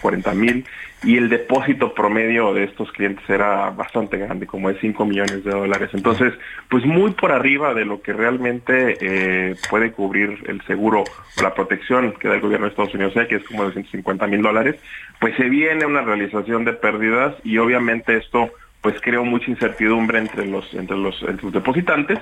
[0.00, 0.64] 40 mil,
[1.04, 5.50] y el depósito promedio de estos clientes era bastante grande, como de 5 millones de
[5.50, 5.90] dólares.
[5.94, 6.32] Entonces,
[6.68, 11.54] pues muy por arriba de lo que realmente eh, puede cubrir el seguro o la
[11.54, 14.76] protección que da el gobierno de Estados Unidos, que es como de 150 mil dólares,
[15.20, 18.50] pues se viene una realización de pérdidas y obviamente esto
[18.82, 22.18] pues creó mucha incertidumbre entre los entre los, entre los depositantes,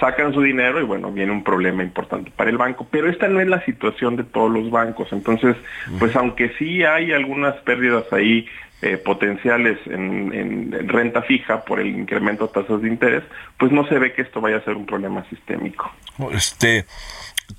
[0.00, 3.40] sacan su dinero y bueno, viene un problema importante para el banco, pero esta no
[3.40, 5.56] es la situación de todos los bancos, entonces,
[5.98, 8.46] pues aunque sí hay algunas pérdidas ahí
[8.82, 13.22] eh, potenciales en, en- en renta fija por el incremento de tasas de interés,
[13.58, 15.90] pues no se ve que esto vaya a ser un problema sistémico.
[16.32, 16.84] Este,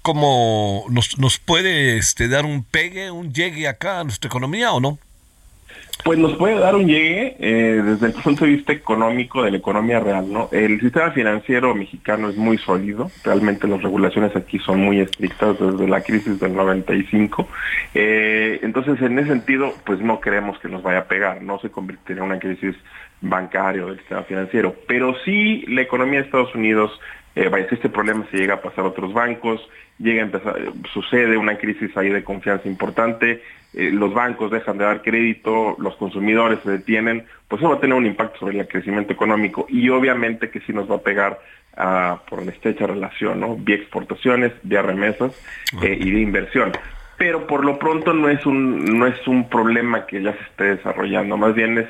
[0.02, 4.80] ¿cómo nos, nos puede este, dar un pegue, un llegue acá a nuestra economía o
[4.80, 5.00] no?
[6.06, 9.58] Pues nos puede dar un llegue eh, desde el punto de vista económico de la
[9.58, 10.50] economía real, ¿no?
[10.52, 15.88] El sistema financiero mexicano es muy sólido, realmente las regulaciones aquí son muy estrictas desde
[15.88, 17.48] la crisis del 95,
[17.96, 21.72] eh, entonces en ese sentido pues no creemos que nos vaya a pegar, no se
[21.72, 22.76] convertirá en una crisis
[23.22, 26.92] bancaria o del sistema financiero, pero sí la economía de Estados Unidos,
[27.36, 29.62] eh, vaya, si este problema se llega a pasar a otros bancos,
[30.00, 30.56] llega a empezar,
[30.94, 33.44] sucede una crisis ahí de confianza importante,
[33.74, 37.80] eh, los bancos dejan de dar crédito, los consumidores se detienen, pues eso va a
[37.80, 41.40] tener un impacto sobre el crecimiento económico y obviamente que sí nos va a pegar
[42.30, 43.58] por la estrecha relación, ¿no?
[43.58, 45.38] Vía exportaciones, vía remesas
[45.82, 46.72] eh, y de inversión.
[47.18, 50.64] Pero por lo pronto no es un no es un problema que ya se esté
[50.76, 51.88] desarrollando, más bien es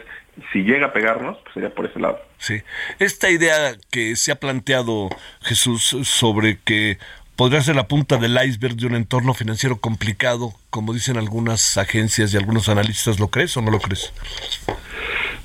[0.51, 2.19] si llega a pegarnos, pues sería por ese lado.
[2.38, 2.61] Sí.
[2.99, 5.09] Esta idea que se ha planteado
[5.41, 6.97] Jesús sobre que
[7.36, 12.33] podría ser la punta del iceberg de un entorno financiero complicado, como dicen algunas agencias
[12.33, 13.19] y algunos analistas.
[13.19, 14.13] ¿Lo crees o no lo crees?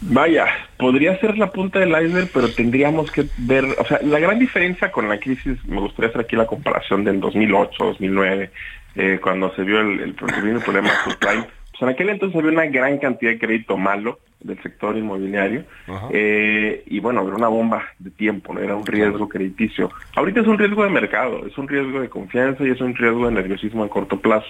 [0.03, 0.47] Vaya,
[0.79, 4.91] podría ser la punta del iceberg, pero tendríamos que ver, o sea, la gran diferencia
[4.91, 8.51] con la crisis, me gustaría hacer aquí la comparación del 2008, 2009,
[8.97, 11.47] eh, cuando se vio el, el, el problema de subprime,
[11.81, 15.65] en aquel entonces había una gran cantidad de crédito malo del sector inmobiliario
[16.11, 18.61] eh, y bueno, era una bomba de tiempo, ¿no?
[18.61, 19.91] era un riesgo crediticio.
[20.17, 23.27] Ahorita es un riesgo de mercado, es un riesgo de confianza y es un riesgo
[23.27, 24.49] de nerviosismo a corto plazo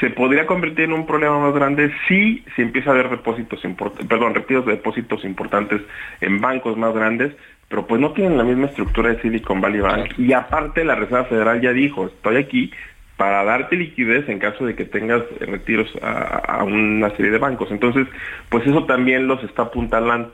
[0.00, 3.60] se podría convertir en un problema más grande si se empieza a ver depósitos
[4.08, 5.82] perdón, retiros de depósitos importantes
[6.20, 7.32] en bancos más grandes,
[7.68, 10.18] pero pues no tienen la misma estructura de Silicon Valley Bank.
[10.18, 12.70] Y aparte la Reserva Federal ya dijo, estoy aquí
[13.18, 17.68] para darte liquidez en caso de que tengas retiros a, una serie de bancos.
[17.72, 18.06] Entonces,
[18.48, 20.30] pues eso también los está apuntalando.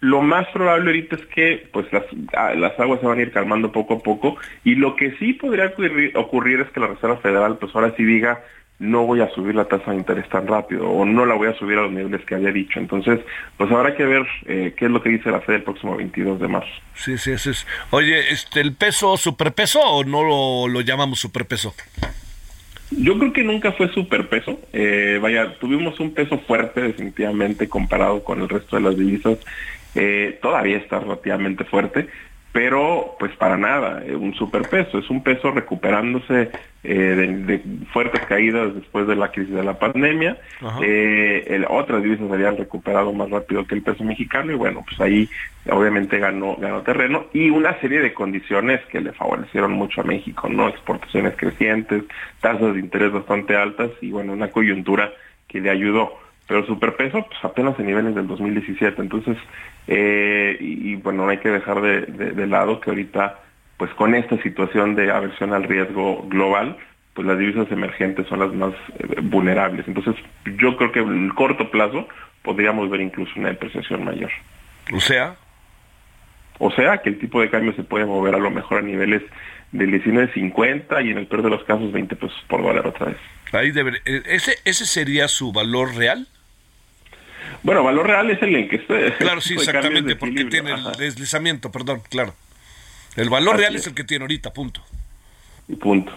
[0.00, 2.04] Lo más probable ahorita es que pues las,
[2.56, 5.74] las, aguas se van a ir calmando poco a poco y lo que sí podría
[6.14, 8.40] ocurrir, es que la Reserva Federal pues ahora sí diga
[8.78, 11.58] no voy a subir la tasa de interés tan rápido o no la voy a
[11.58, 12.78] subir a los niveles que había dicho.
[12.78, 13.18] Entonces,
[13.56, 16.38] pues habrá que ver eh, qué es lo que dice la Fed el próximo 22
[16.38, 16.70] de marzo.
[16.94, 17.50] Sí, sí, sí.
[17.90, 21.74] Oye, este, ¿el peso superpeso o no lo, lo llamamos superpeso?
[22.90, 24.58] Yo creo que nunca fue superpeso.
[24.72, 29.38] Eh, vaya, tuvimos un peso fuerte definitivamente comparado con el resto de las divisas.
[29.94, 32.08] Eh, todavía está relativamente fuerte,
[32.52, 36.50] pero pues para nada, eh, un superpeso, es un peso recuperándose
[36.82, 36.94] eh,
[37.46, 40.38] de, fuertes caídas después de la crisis de la pandemia,
[40.82, 45.28] eh, otras divisas habían recuperado más rápido que el peso mexicano y bueno, pues ahí
[45.70, 50.48] obviamente ganó, ganó terreno y una serie de condiciones que le favorecieron mucho a México,
[50.48, 50.68] ¿no?
[50.68, 52.04] Exportaciones crecientes,
[52.40, 55.12] tasas de interés bastante altas y bueno, una coyuntura
[55.46, 59.00] que le ayudó pero superpeso pues apenas en niveles del 2017.
[59.00, 59.36] Entonces,
[59.86, 63.38] eh, y, bueno, no hay que dejar de, lado que ahorita,
[63.76, 66.76] pues con esta situación de aversión al riesgo global,
[67.12, 69.86] pues las divisas emergentes son las más eh, vulnerables.
[69.86, 70.16] Entonces,
[70.58, 72.08] yo creo que en el corto plazo
[72.42, 74.30] podríamos ver incluso una depreciación mayor.
[74.92, 75.36] O sea.
[76.58, 79.22] O sea, que el tipo de cambio se puede mover a lo mejor a niveles
[79.70, 83.18] del 19.50 y en el peor de los casos 20 pesos por dólar otra vez.
[83.52, 86.26] Ahí debe, eh, ¿ese, ¿Ese sería su valor real?
[87.62, 88.94] Bueno, valor real es el en que está.
[89.18, 92.34] Claro, sí, exactamente, porque tiene el deslizamiento, perdón, claro.
[93.16, 93.86] El valor real es.
[93.86, 94.82] el que tiene ahorita, punto.
[95.66, 96.12] Y punto.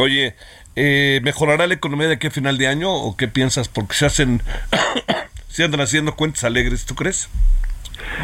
[0.00, 0.34] Oye,
[0.74, 3.68] eh, ¿mejorará la economía de aquí a final de año o qué piensas?
[3.68, 4.42] Porque se hacen,
[5.48, 7.28] se andan haciendo cuentas alegres, ¿tú crees?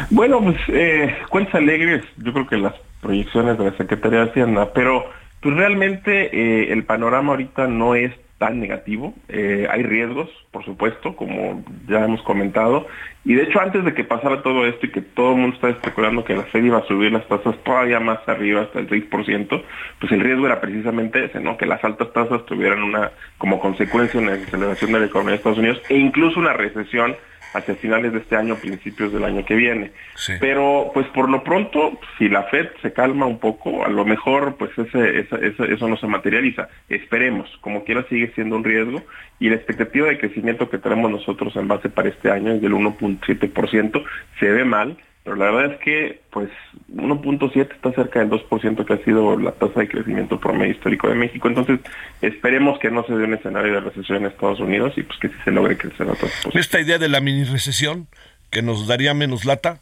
[0.09, 4.73] Bueno, pues eh, cuentas alegres, yo creo que las proyecciones de la Secretaría de Hacienda,
[4.73, 5.05] pero
[5.39, 9.13] pues realmente eh, el panorama ahorita no es tan negativo.
[9.29, 12.87] Eh, hay riesgos, por supuesto, como ya hemos comentado.
[13.23, 15.73] Y de hecho, antes de que pasara todo esto y que todo el mundo estaba
[15.73, 19.63] especulando que la Fed iba a subir las tasas todavía más arriba, hasta el 6%,
[19.99, 21.55] pues el riesgo era precisamente ese, ¿no?
[21.55, 25.59] Que las altas tasas tuvieran una, como consecuencia, una aceleración de la economía de Estados
[25.59, 27.15] Unidos e incluso una recesión
[27.53, 29.91] hacia finales de este año, principios del año que viene.
[30.39, 34.55] Pero pues por lo pronto, si la Fed se calma un poco, a lo mejor
[34.57, 35.27] pues ese,
[35.73, 36.69] eso no se materializa.
[36.89, 39.03] Esperemos, como quiera sigue siendo un riesgo.
[39.39, 42.73] Y la expectativa de crecimiento que tenemos nosotros en base para este año es del
[42.73, 44.03] 1.7%,
[44.39, 46.49] se ve mal, pero la verdad es que pues
[46.93, 51.15] 1.7 está cerca del 2% que ha sido la tasa de crecimiento promedio histórico de
[51.15, 51.47] México.
[51.47, 51.79] Entonces,
[52.21, 55.27] esperemos que no se dé un escenario de recesión en Estados Unidos y pues que
[55.27, 56.55] sí se logre crecer a todos.
[56.55, 58.07] Esta idea de la mini recesión
[58.49, 59.79] que nos daría menos lata,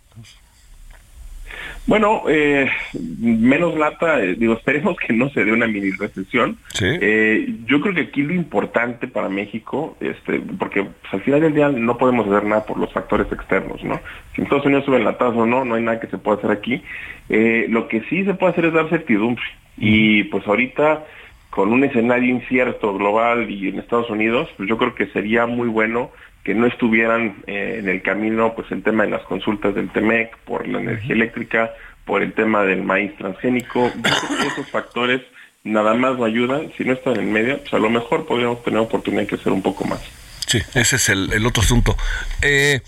[1.90, 2.70] bueno, eh,
[3.20, 6.60] menos lata, eh, digo, esperemos que no se dé una mini recesión.
[6.80, 11.56] Eh, yo creo que aquí lo importante para México, este, porque pues, al final del
[11.56, 14.00] día no podemos hacer nada por los factores externos, ¿no?
[14.36, 16.52] Si Estados Unidos sube la tasa o no, no hay nada que se pueda hacer
[16.52, 16.84] aquí.
[17.28, 19.44] lo que sí se puede hacer es dar certidumbre.
[19.78, 21.06] Y pues ahorita,
[21.50, 25.68] con un escenario incierto global y en Estados Unidos, pues yo creo que sería muy
[25.68, 26.12] bueno
[26.50, 30.36] que no estuvieran eh, en el camino pues el tema de las consultas del TEMEC
[30.46, 31.70] por la energía eléctrica,
[32.06, 33.92] por el tema del maíz transgénico.
[34.52, 35.22] esos factores
[35.64, 36.72] nada más no ayudan.
[36.76, 39.62] Si no están en medio, pues a lo mejor podríamos tener oportunidad de crecer un
[39.62, 40.00] poco más.
[40.48, 41.96] Sí, ese es el, otro asunto.
[42.42, 42.82] Eh,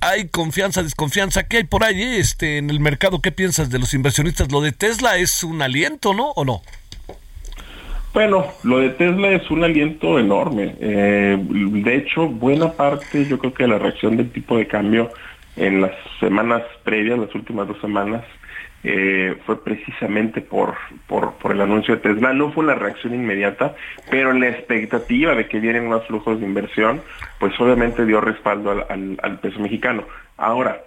[0.00, 1.42] hay confianza, desconfianza.
[1.42, 3.20] ¿Qué hay por ahí este, en el mercado?
[3.20, 4.50] ¿Qué piensas de los inversionistas?
[4.50, 6.30] ¿Lo de Tesla es un aliento, no?
[6.30, 6.62] ¿O no?
[8.14, 10.76] Bueno, lo de Tesla es un aliento enorme.
[10.78, 15.10] Eh, de hecho, buena parte, yo creo que la reacción del tipo de cambio
[15.56, 15.90] en las
[16.20, 18.22] semanas previas, las últimas dos semanas,
[18.84, 20.76] eh, fue precisamente por,
[21.08, 22.32] por, el anuncio de Tesla.
[22.32, 23.74] No fue una reacción inmediata,
[24.08, 27.02] pero la expectativa de que vienen más flujos de inversión,
[27.40, 30.04] pues obviamente dio respaldo al, al peso mexicano.
[30.36, 30.82] Ahora,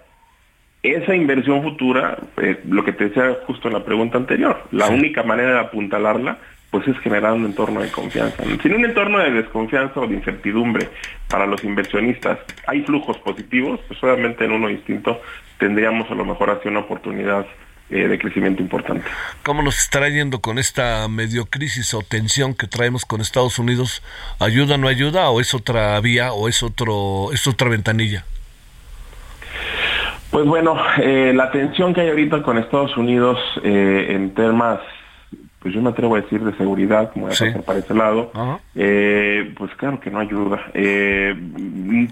[0.82, 5.22] esa inversión futura, eh, lo que te decía justo en la pregunta anterior, la única
[5.24, 6.38] manera de apuntalarla
[6.70, 8.44] pues es generar un entorno de confianza.
[8.62, 10.88] Sin un entorno de desconfianza o de incertidumbre
[11.28, 15.20] para los inversionistas, hay flujos positivos, pues obviamente en uno distinto
[15.58, 17.46] tendríamos a lo mejor así una oportunidad
[17.90, 19.08] eh, de crecimiento importante.
[19.42, 24.02] ¿Cómo nos estará yendo con esta medio crisis o tensión que traemos con Estados Unidos?
[24.38, 28.26] ¿Ayuda o no ayuda o es otra vía o es otro es otra ventanilla?
[30.30, 34.80] Pues bueno, eh, la tensión que hay ahorita con Estados Unidos eh, en temas
[35.60, 37.46] pues yo me atrevo a decir de seguridad, como sí.
[37.66, 38.30] para ese lado,
[38.76, 40.70] eh, pues claro que no ayuda.
[40.72, 41.34] Eh,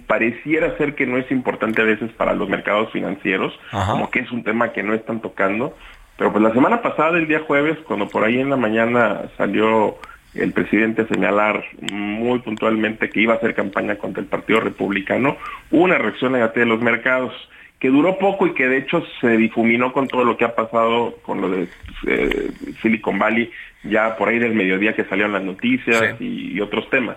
[0.06, 4.32] pareciera ser que no es importante a veces para los mercados financieros, como que es
[4.32, 5.76] un tema que no están tocando,
[6.16, 9.96] pero pues la semana pasada, el día jueves, cuando por ahí en la mañana salió
[10.34, 15.36] el presidente a señalar muy puntualmente que iba a hacer campaña contra el Partido Republicano,
[15.70, 17.32] hubo una reacción negativa de los mercados
[17.78, 21.16] que duró poco y que de hecho se difuminó con todo lo que ha pasado
[21.22, 21.68] con lo de
[22.06, 22.50] eh,
[22.80, 23.50] Silicon Valley,
[23.84, 27.16] ya por ahí del mediodía que salieron las noticias y, otros temas.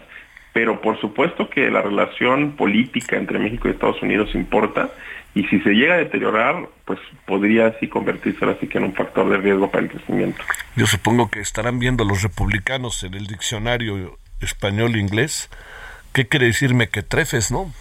[0.51, 4.89] Pero por supuesto que la relación política entre México y Estados Unidos importa
[5.35, 9.29] y si se llega a deteriorar, pues podría así convertirse así que en un factor
[9.29, 10.43] de riesgo para el crecimiento.
[10.75, 15.49] Yo supongo que estarán viendo los republicanos en el diccionario español-inglés.
[16.13, 17.71] ¿Qué quiere decirme que trefes, no?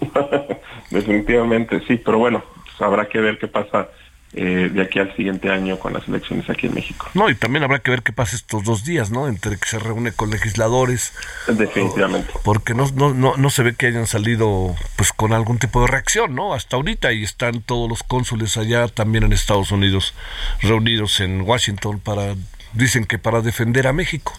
[0.90, 3.88] Definitivamente, sí, pero bueno, pues habrá que ver qué pasa
[4.34, 7.08] eh, de aquí al siguiente año con las elecciones aquí en México.
[7.14, 9.26] No, y también habrá que ver qué pasa estos dos días, ¿no?
[9.26, 11.14] Entre que se reúne con legisladores.
[11.46, 12.30] Definitivamente.
[12.44, 15.86] Porque no, no, no, no se ve que hayan salido pues con algún tipo de
[15.86, 16.52] reacción, ¿no?
[16.52, 20.14] Hasta ahorita y están todos los cónsules allá también en Estados Unidos
[20.60, 22.34] reunidos en Washington para,
[22.74, 24.34] dicen que para defender a México.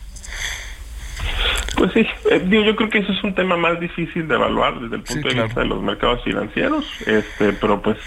[1.75, 4.79] Pues sí, eh, digo, yo creo que eso es un tema más difícil de evaluar
[4.79, 7.97] desde el punto de vista de los mercados financieros, este, pero pues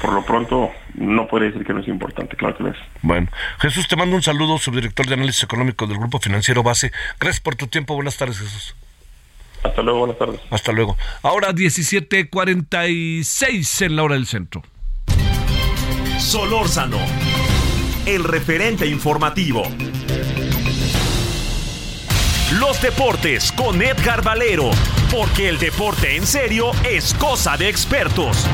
[0.00, 2.76] por lo pronto no puede decir que no es importante, claro que lo es.
[3.02, 3.28] Bueno,
[3.60, 6.92] Jesús, te mando un saludo, subdirector de análisis económico del Grupo Financiero Base.
[7.20, 8.74] Gracias por tu tiempo, buenas tardes, Jesús.
[9.62, 10.40] Hasta luego, buenas tardes.
[10.50, 10.96] Hasta luego.
[11.22, 14.62] Ahora 17:46 en la hora del centro.
[16.18, 16.98] Solórzano,
[18.06, 19.62] el referente informativo.
[22.58, 24.70] Los deportes con Edgar Valero,
[25.10, 28.46] porque el deporte en serio es cosa de expertos.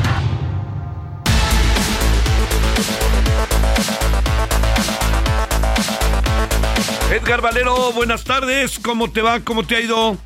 [7.11, 9.41] Edgar Valero, buenas tardes, ¿cómo te va?
[9.41, 10.17] ¿Cómo te ha ido?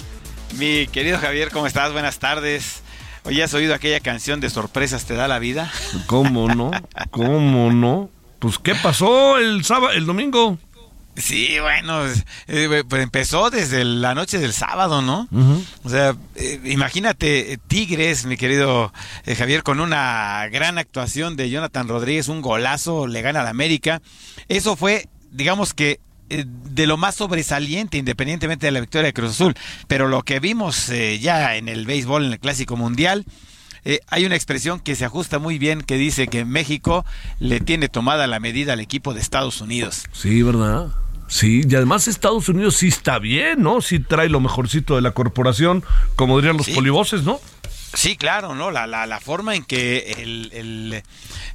[0.59, 1.93] Mi querido Javier, ¿cómo estás?
[1.93, 2.83] Buenas tardes.
[3.23, 5.71] Oye, ¿has oído aquella canción de sorpresas te da la vida?
[6.05, 6.69] ¿Cómo no?
[7.09, 8.11] ¿Cómo no?
[8.37, 10.59] Pues, ¿qué pasó el sábado, el domingo?
[11.15, 12.05] Sí, bueno,
[12.47, 15.27] eh, pues empezó desde la noche del sábado, ¿no?
[15.83, 18.91] O sea, eh, imagínate Tigres, mi querido
[19.25, 24.01] eh, Javier, con una gran actuación de Jonathan Rodríguez, un golazo, le gana al América.
[24.47, 25.99] Eso fue, digamos que
[26.29, 29.53] de lo más sobresaliente, independientemente de la victoria de Cruz Azul.
[29.87, 33.25] Pero lo que vimos ya en el béisbol, en el Clásico Mundial,
[34.07, 37.05] hay una expresión que se ajusta muy bien que dice que México
[37.39, 40.05] le tiene tomada la medida al equipo de Estados Unidos.
[40.11, 40.87] Sí, ¿verdad?
[41.27, 43.81] Sí, y además Estados Unidos sí está bien, ¿no?
[43.81, 45.83] Sí trae lo mejorcito de la corporación,
[46.15, 47.39] como dirían los polivoces, ¿no?
[47.93, 48.71] Sí, claro, ¿no?
[48.71, 51.03] La, la, la forma en que el,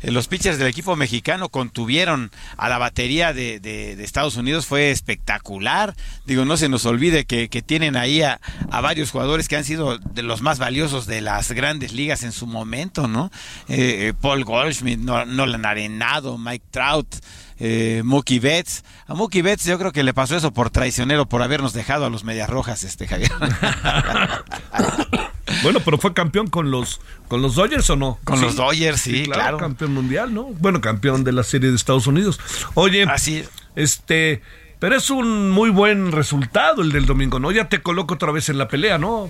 [0.02, 5.96] los pitchers del equipo mexicano contuvieron a la batería de, de, Estados Unidos fue espectacular.
[6.26, 9.64] Digo, no se nos olvide que, que tienen ahí a, a, varios jugadores que han
[9.64, 13.32] sido de los más valiosos de las grandes ligas en su momento, ¿no?
[13.68, 17.16] Eh, Paul Goldschmidt, Nolan Arenado, Mike Trout
[17.58, 18.84] eh, Mookie Betts.
[19.06, 22.10] A Mookie Betts yo creo que le pasó eso por traicionero, por habernos dejado a
[22.10, 23.32] los Medias Rojas, este Javier.
[25.62, 28.18] bueno, pero fue campeón con los con los Dodgers o no?
[28.24, 30.44] Con los Dodgers, sí, claro, Campeón mundial, ¿no?
[30.44, 32.40] Bueno, campeón de la serie de Estados Unidos.
[32.74, 33.44] Oye, así
[33.78, 34.42] este,
[34.80, 37.52] pero es un muy buen resultado el del domingo, ¿no?
[37.52, 39.28] Ya te coloco otra vez en la pelea, ¿no?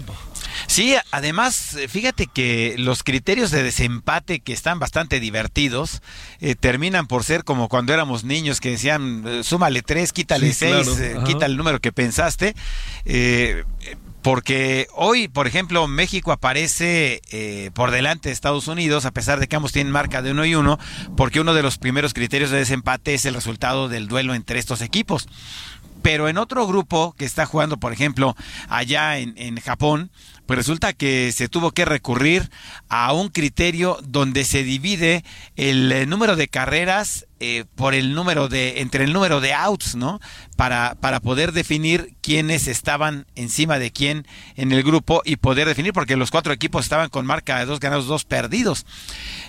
[0.66, 6.02] Sí, además, eh, fíjate que los criterios de desempate que están bastante divertidos
[6.40, 10.88] eh, terminan por ser como cuando éramos niños que decían, eh, súmale tres, quítale seis,
[11.26, 12.54] quita el número que pensaste.
[14.28, 17.22] Porque hoy, por ejemplo, México aparece
[17.72, 20.54] por delante de Estados Unidos, a pesar de que ambos tienen marca de uno y
[20.54, 20.78] uno,
[21.16, 24.82] porque uno de los primeros criterios de desempate es el resultado del duelo entre estos
[24.82, 25.26] equipos.
[26.02, 28.36] Pero en otro grupo que está jugando, por ejemplo,
[28.68, 30.10] allá en, en Japón,
[30.44, 32.50] pues resulta que se tuvo que recurrir
[32.90, 35.24] a un criterio donde se divide
[35.56, 39.95] el eh, número de carreras eh, por el número de, entre el número de outs,
[39.95, 40.20] ¿no?
[40.57, 44.26] Para, para poder definir quiénes estaban encima de quién
[44.57, 47.80] en el grupo y poder definir, porque los cuatro equipos estaban con marca de dos
[47.80, 48.86] ganados, dos perdidos.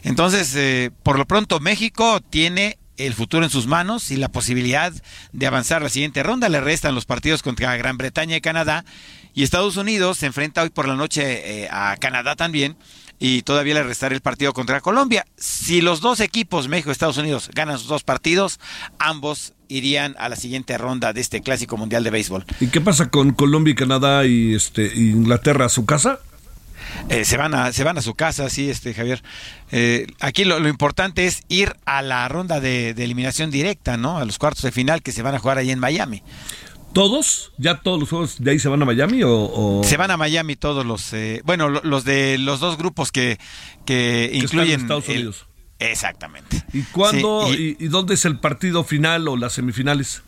[0.03, 4.93] Entonces, eh, por lo pronto, México tiene el futuro en sus manos y la posibilidad
[5.31, 6.49] de avanzar la siguiente ronda.
[6.49, 8.85] Le restan los partidos contra Gran Bretaña y Canadá.
[9.33, 12.75] Y Estados Unidos se enfrenta hoy por la noche eh, a Canadá también
[13.19, 15.25] y todavía le restará el partido contra Colombia.
[15.37, 18.59] Si los dos equipos, México y Estados Unidos, ganan sus dos partidos,
[18.97, 22.45] ambos irían a la siguiente ronda de este clásico mundial de béisbol.
[22.59, 26.19] ¿Y qué pasa con Colombia y Canadá y este Inglaterra a su casa?
[27.09, 29.21] Eh, se van a se van a su casa, sí, este Javier.
[29.71, 34.17] Eh, aquí lo, importante es ir a la ronda de, eliminación directa, ¿no?
[34.17, 36.23] A los cuartos de final que se van a jugar ahí en Miami.
[36.93, 37.51] ¿Todos?
[37.57, 39.81] ¿Ya todos los juegos de ahí se van a Miami o...?
[39.83, 41.13] Se van a Miami todos los...
[41.13, 43.39] Eh, bueno, los de los dos grupos que,
[43.85, 44.81] que, incluyen...
[44.81, 45.45] Estados Unidos.
[45.77, 46.63] exactamente.
[46.73, 50.23] ¿Y cuándo y, dónde es el partido final o las semifinales?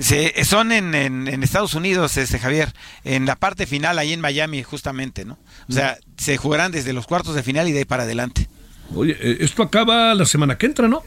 [0.00, 2.72] Se, son en, en, Estados Unidos, este Javier,
[3.04, 5.38] en la parte final ahí en Miami justamente, ¿no?
[5.70, 8.46] O sea, se jugarán desde los cuartos de final y de ahí para adelante.
[8.94, 11.02] Oye, eh, esto acaba la semana que entra, ¿no?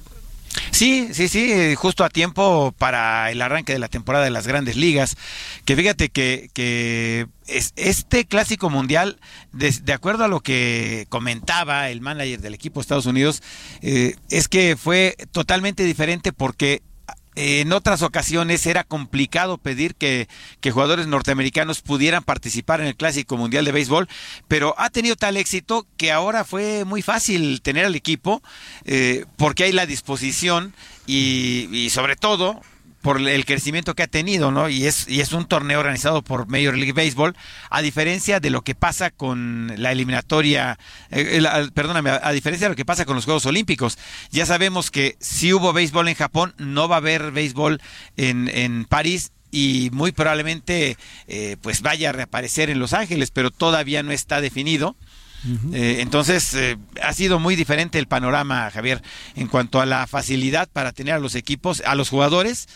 [0.71, 4.75] Sí, sí, sí, justo a tiempo para el arranque de la temporada de las grandes
[4.75, 5.17] ligas.
[5.65, 9.19] Que fíjate que, que este clásico mundial,
[9.51, 13.41] de, acuerdo a lo que comentaba el manager del equipo de Estados Unidos,
[13.81, 16.81] eh, es que fue totalmente diferente porque
[17.41, 20.27] en otras ocasiones era complicado pedir que,
[20.73, 24.09] jugadores norteamericanos pudieran participar en el Clásico Mundial de Béisbol,
[24.49, 28.43] pero ha tenido tal éxito que ahora fue muy fácil tener al equipo
[28.83, 30.73] eh, porque hay la disposición
[31.07, 32.61] y sobre todo
[33.01, 34.69] por el crecimiento que ha tenido, ¿no?
[34.69, 37.35] Y es, y es un torneo organizado por Major League Baseball,
[37.69, 40.77] a diferencia de lo que pasa con la eliminatoria,
[41.11, 41.41] eh,
[41.73, 43.97] perdóname, a, diferencia de lo que pasa con los Juegos Olímpicos.
[44.31, 47.81] Ya sabemos que si hubo béisbol en Japón, no va a haber béisbol
[48.17, 50.97] en, en París y muy probablemente
[51.27, 54.95] eh, pues vaya a reaparecer en Los Ángeles, pero todavía no está definido.
[55.73, 56.55] Eh, entonces,
[57.01, 59.01] ha sido muy diferente el panorama, Javier,
[59.35, 62.67] en cuanto a la facilidad para tener a los equipos, a los jugadores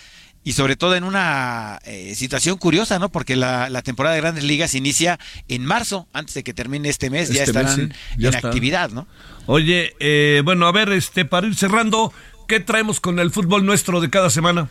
[0.44, 3.10] y sobre todo en una eh, situación curiosa, ¿no?
[3.10, 7.30] Porque la, temporada de Grandes Ligas inicia en marzo, antes de que termine este mes,
[7.30, 9.08] ya este estarán en actividad, ¿no?
[9.46, 12.14] Oye, eh, bueno, a ver, este, para ir cerrando,
[12.48, 14.70] ¿qué traemos con el fútbol nuestro de cada semana?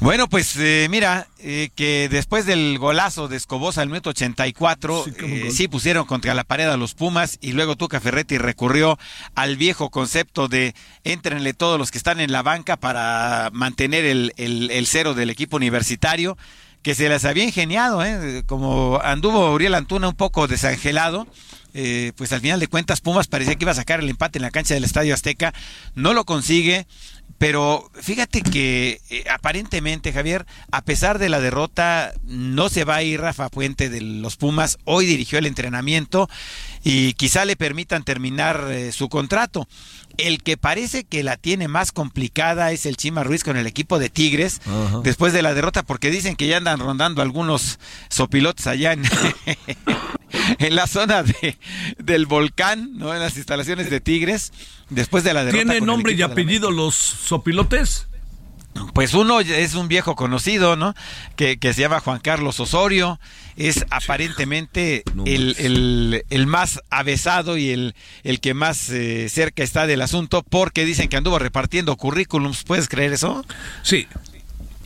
[0.00, 5.12] Bueno, pues eh, mira, eh, que después del golazo de Escobosa al minuto 84, sí,
[5.18, 8.96] eh, sí pusieron contra la pared a los Pumas y luego Tuca Ferretti recurrió
[9.34, 14.32] al viejo concepto de entrenle todos los que están en la banca para mantener el,
[14.36, 16.38] el, cero del equipo universitario,
[16.82, 18.00] que se les había ingeniado,
[18.46, 21.26] como anduvo Uriel Antuna un poco desangelado.
[22.16, 24.50] pues al final de cuentas Pumas parecía que iba a sacar el empate en la
[24.50, 25.52] cancha del Estadio Azteca,
[25.96, 26.86] no lo consigue,
[27.38, 33.02] pero fíjate que eh, aparentemente, Javier, a pesar de la derrota, no se va a
[33.04, 34.78] ir Rafa Puente de los Pumas.
[34.84, 36.28] Hoy dirigió el entrenamiento
[36.82, 39.68] y quizá le permitan terminar eh, su contrato.
[40.16, 44.00] El que parece que la tiene más complicada es el Chima Ruiz con el equipo
[44.00, 44.60] de Tigres
[45.04, 47.78] después de la derrota, porque dicen que ya andan rondando algunos
[48.08, 49.04] sopilotes allá en,
[50.58, 51.58] en la zona de,
[51.98, 53.14] del volcán, ¿no?
[53.14, 54.52] En las instalaciones de Tigres,
[54.90, 55.64] después de la derrota.
[55.64, 58.08] ¿Tiene nombre y apellido los sopilotes?
[58.92, 60.94] Pues uno es un viejo conocido, ¿no?
[61.36, 63.18] Que, se llama Juan Carlos Osorio.
[63.56, 70.00] Es aparentemente el, el, más avesado y el, el que más eh, cerca está del
[70.00, 72.62] asunto porque dicen que anduvo repartiendo currículums.
[72.62, 73.44] ¿Puedes creer eso?
[73.82, 74.06] Sí.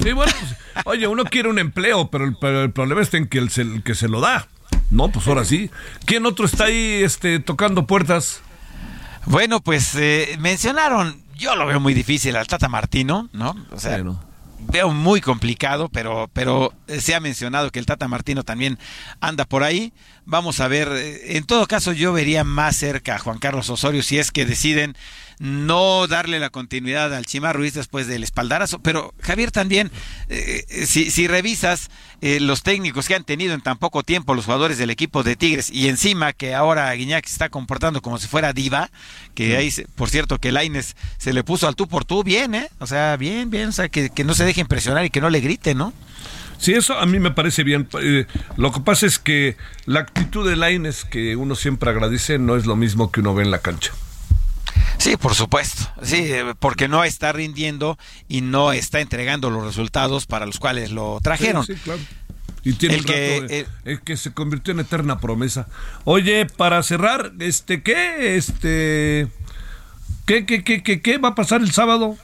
[0.03, 3.29] Sí, bueno, pues, oye, uno quiere un empleo, pero el, pero el problema está en
[3.29, 4.49] que el, que se lo da.
[4.93, 5.71] No, pues ahora sí.
[6.05, 8.43] ¿Quién otro está ahí este, tocando puertas?
[9.25, 13.57] Bueno, pues eh, mencionaron, yo lo veo muy difícil al Tata Martino, ¿no?
[13.71, 14.05] O sea,
[14.59, 18.79] veo muy complicado, pero, pero se ha mencionado que el Tata Martino también
[19.21, 19.95] anda por ahí.
[20.27, 24.03] Vamos a ver, eh, en todo caso yo vería más cerca a Juan Carlos Osorio
[24.03, 24.95] si es que deciden
[25.43, 28.79] no darle la continuidad al Chima Ruiz después del espaldarazo.
[28.79, 29.91] Pero Javier también,
[30.29, 31.91] eh, si, si, revisas
[32.21, 35.35] eh, los técnicos que han tenido en tan poco tiempo los jugadores del equipo de
[35.35, 38.93] Tigres y encima que ahora Guiñac se está comportando como si fuera diva,
[39.35, 42.69] que ahí, por cierto, que Laines se le puso al tú por tú, bien, ¿eh?
[42.79, 45.29] O sea, bien, bien, o sea, que, que no se deje impresionar y que no
[45.29, 45.93] le grite, ¿no?
[46.59, 47.89] Sí, eso a mí me parece bien.
[48.01, 48.27] Eh,
[48.57, 52.67] lo que pasa es que la actitud de Laines que uno siempre agradece no es
[52.67, 53.93] lo mismo que uno ve en la cancha.
[54.99, 55.91] Sí, por supuesto.
[56.03, 61.19] Sí, porque no está rindiendo y no está entregando los resultados para los cuales lo
[61.23, 61.67] trajeron.
[61.67, 62.01] Sí, claro.
[62.65, 65.67] Y tiene el que, el que se convirtió en eterna promesa.
[66.05, 68.37] Oye, para cerrar, este, ¿qué?
[68.37, 69.29] Este,
[70.27, 72.17] ¿Qué, qué, qué, qué, qué va a pasar el sábado?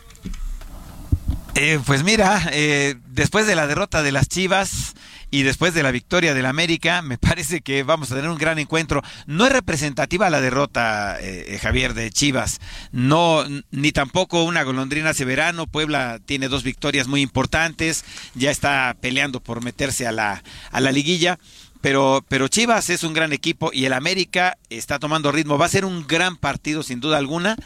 [1.57, 4.95] Eh, pues mira, eh, después de la derrota de las Chivas
[5.31, 8.59] y después de la victoria del América, me parece que vamos a tener un gran
[8.59, 9.03] encuentro.
[9.27, 12.61] No es representativa la derrota, eh, Javier, de Chivas.
[12.93, 15.67] No, ni tampoco una golondrina severano.
[15.67, 18.05] Puebla tiene dos victorias muy importantes.
[18.35, 21.39] Ya está peleando por meterse a la, a la liguilla.
[21.81, 25.59] Pero, pero Chivas es un gran equipo y el América está tomando ritmo.
[25.59, 27.57] Va a ser un gran partido, sin duda alguna.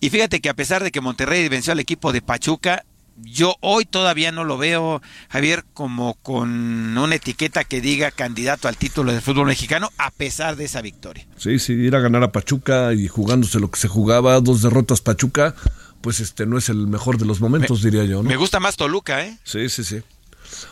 [0.00, 2.84] Y fíjate que a pesar de que Monterrey venció al equipo de Pachuca,
[3.22, 8.76] yo hoy todavía no lo veo, Javier, como con una etiqueta que diga candidato al
[8.76, 11.26] título del fútbol mexicano, a pesar de esa victoria.
[11.36, 15.00] Sí, sí, ir a ganar a Pachuca y jugándose lo que se jugaba, dos derrotas
[15.00, 15.54] Pachuca,
[16.00, 18.22] pues este no es el mejor de los momentos, diría yo.
[18.22, 18.28] ¿no?
[18.28, 19.38] Me gusta más Toluca, ¿eh?
[19.44, 20.02] Sí, sí, sí.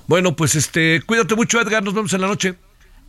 [0.06, 2.56] Bueno, pues este, cuídate mucho, Edgar, nos vemos en la noche.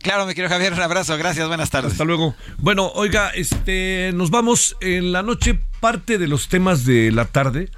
[0.00, 1.92] Claro, me quiero Javier, un abrazo, gracias, buenas tardes.
[1.92, 2.34] Hasta luego.
[2.58, 7.70] Bueno, oiga, este, nos vamos en la noche, parte de los temas de la tarde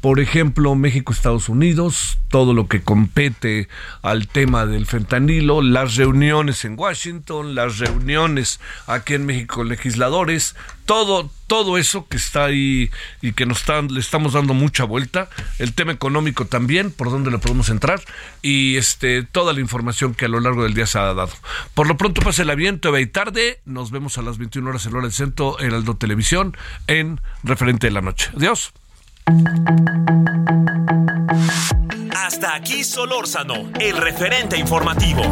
[0.00, 3.68] por ejemplo, México-Estados Unidos, todo lo que compete
[4.02, 11.30] al tema del fentanilo, las reuniones en Washington, las reuniones aquí en México, legisladores, todo,
[11.46, 12.90] todo eso que está ahí
[13.20, 15.28] y que nos le estamos dando mucha vuelta,
[15.58, 18.00] el tema económico también, por donde le podemos entrar,
[18.42, 21.32] y este, toda la información que a lo largo del día se ha dado.
[21.74, 24.92] Por lo pronto, pase el aviento y tarde, nos vemos a las 21 horas en
[24.92, 28.30] hora del centro, en Aldo Televisión, en Referente de la Noche.
[28.36, 28.72] Adiós.
[32.14, 35.22] Hasta aquí Solórzano, el referente informativo.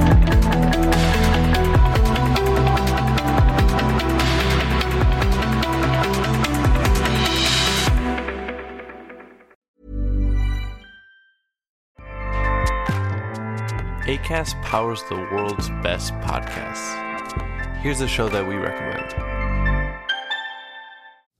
[14.06, 17.00] ACAST powers the world's best podcasts.
[17.80, 19.33] Here's a show that we recommend.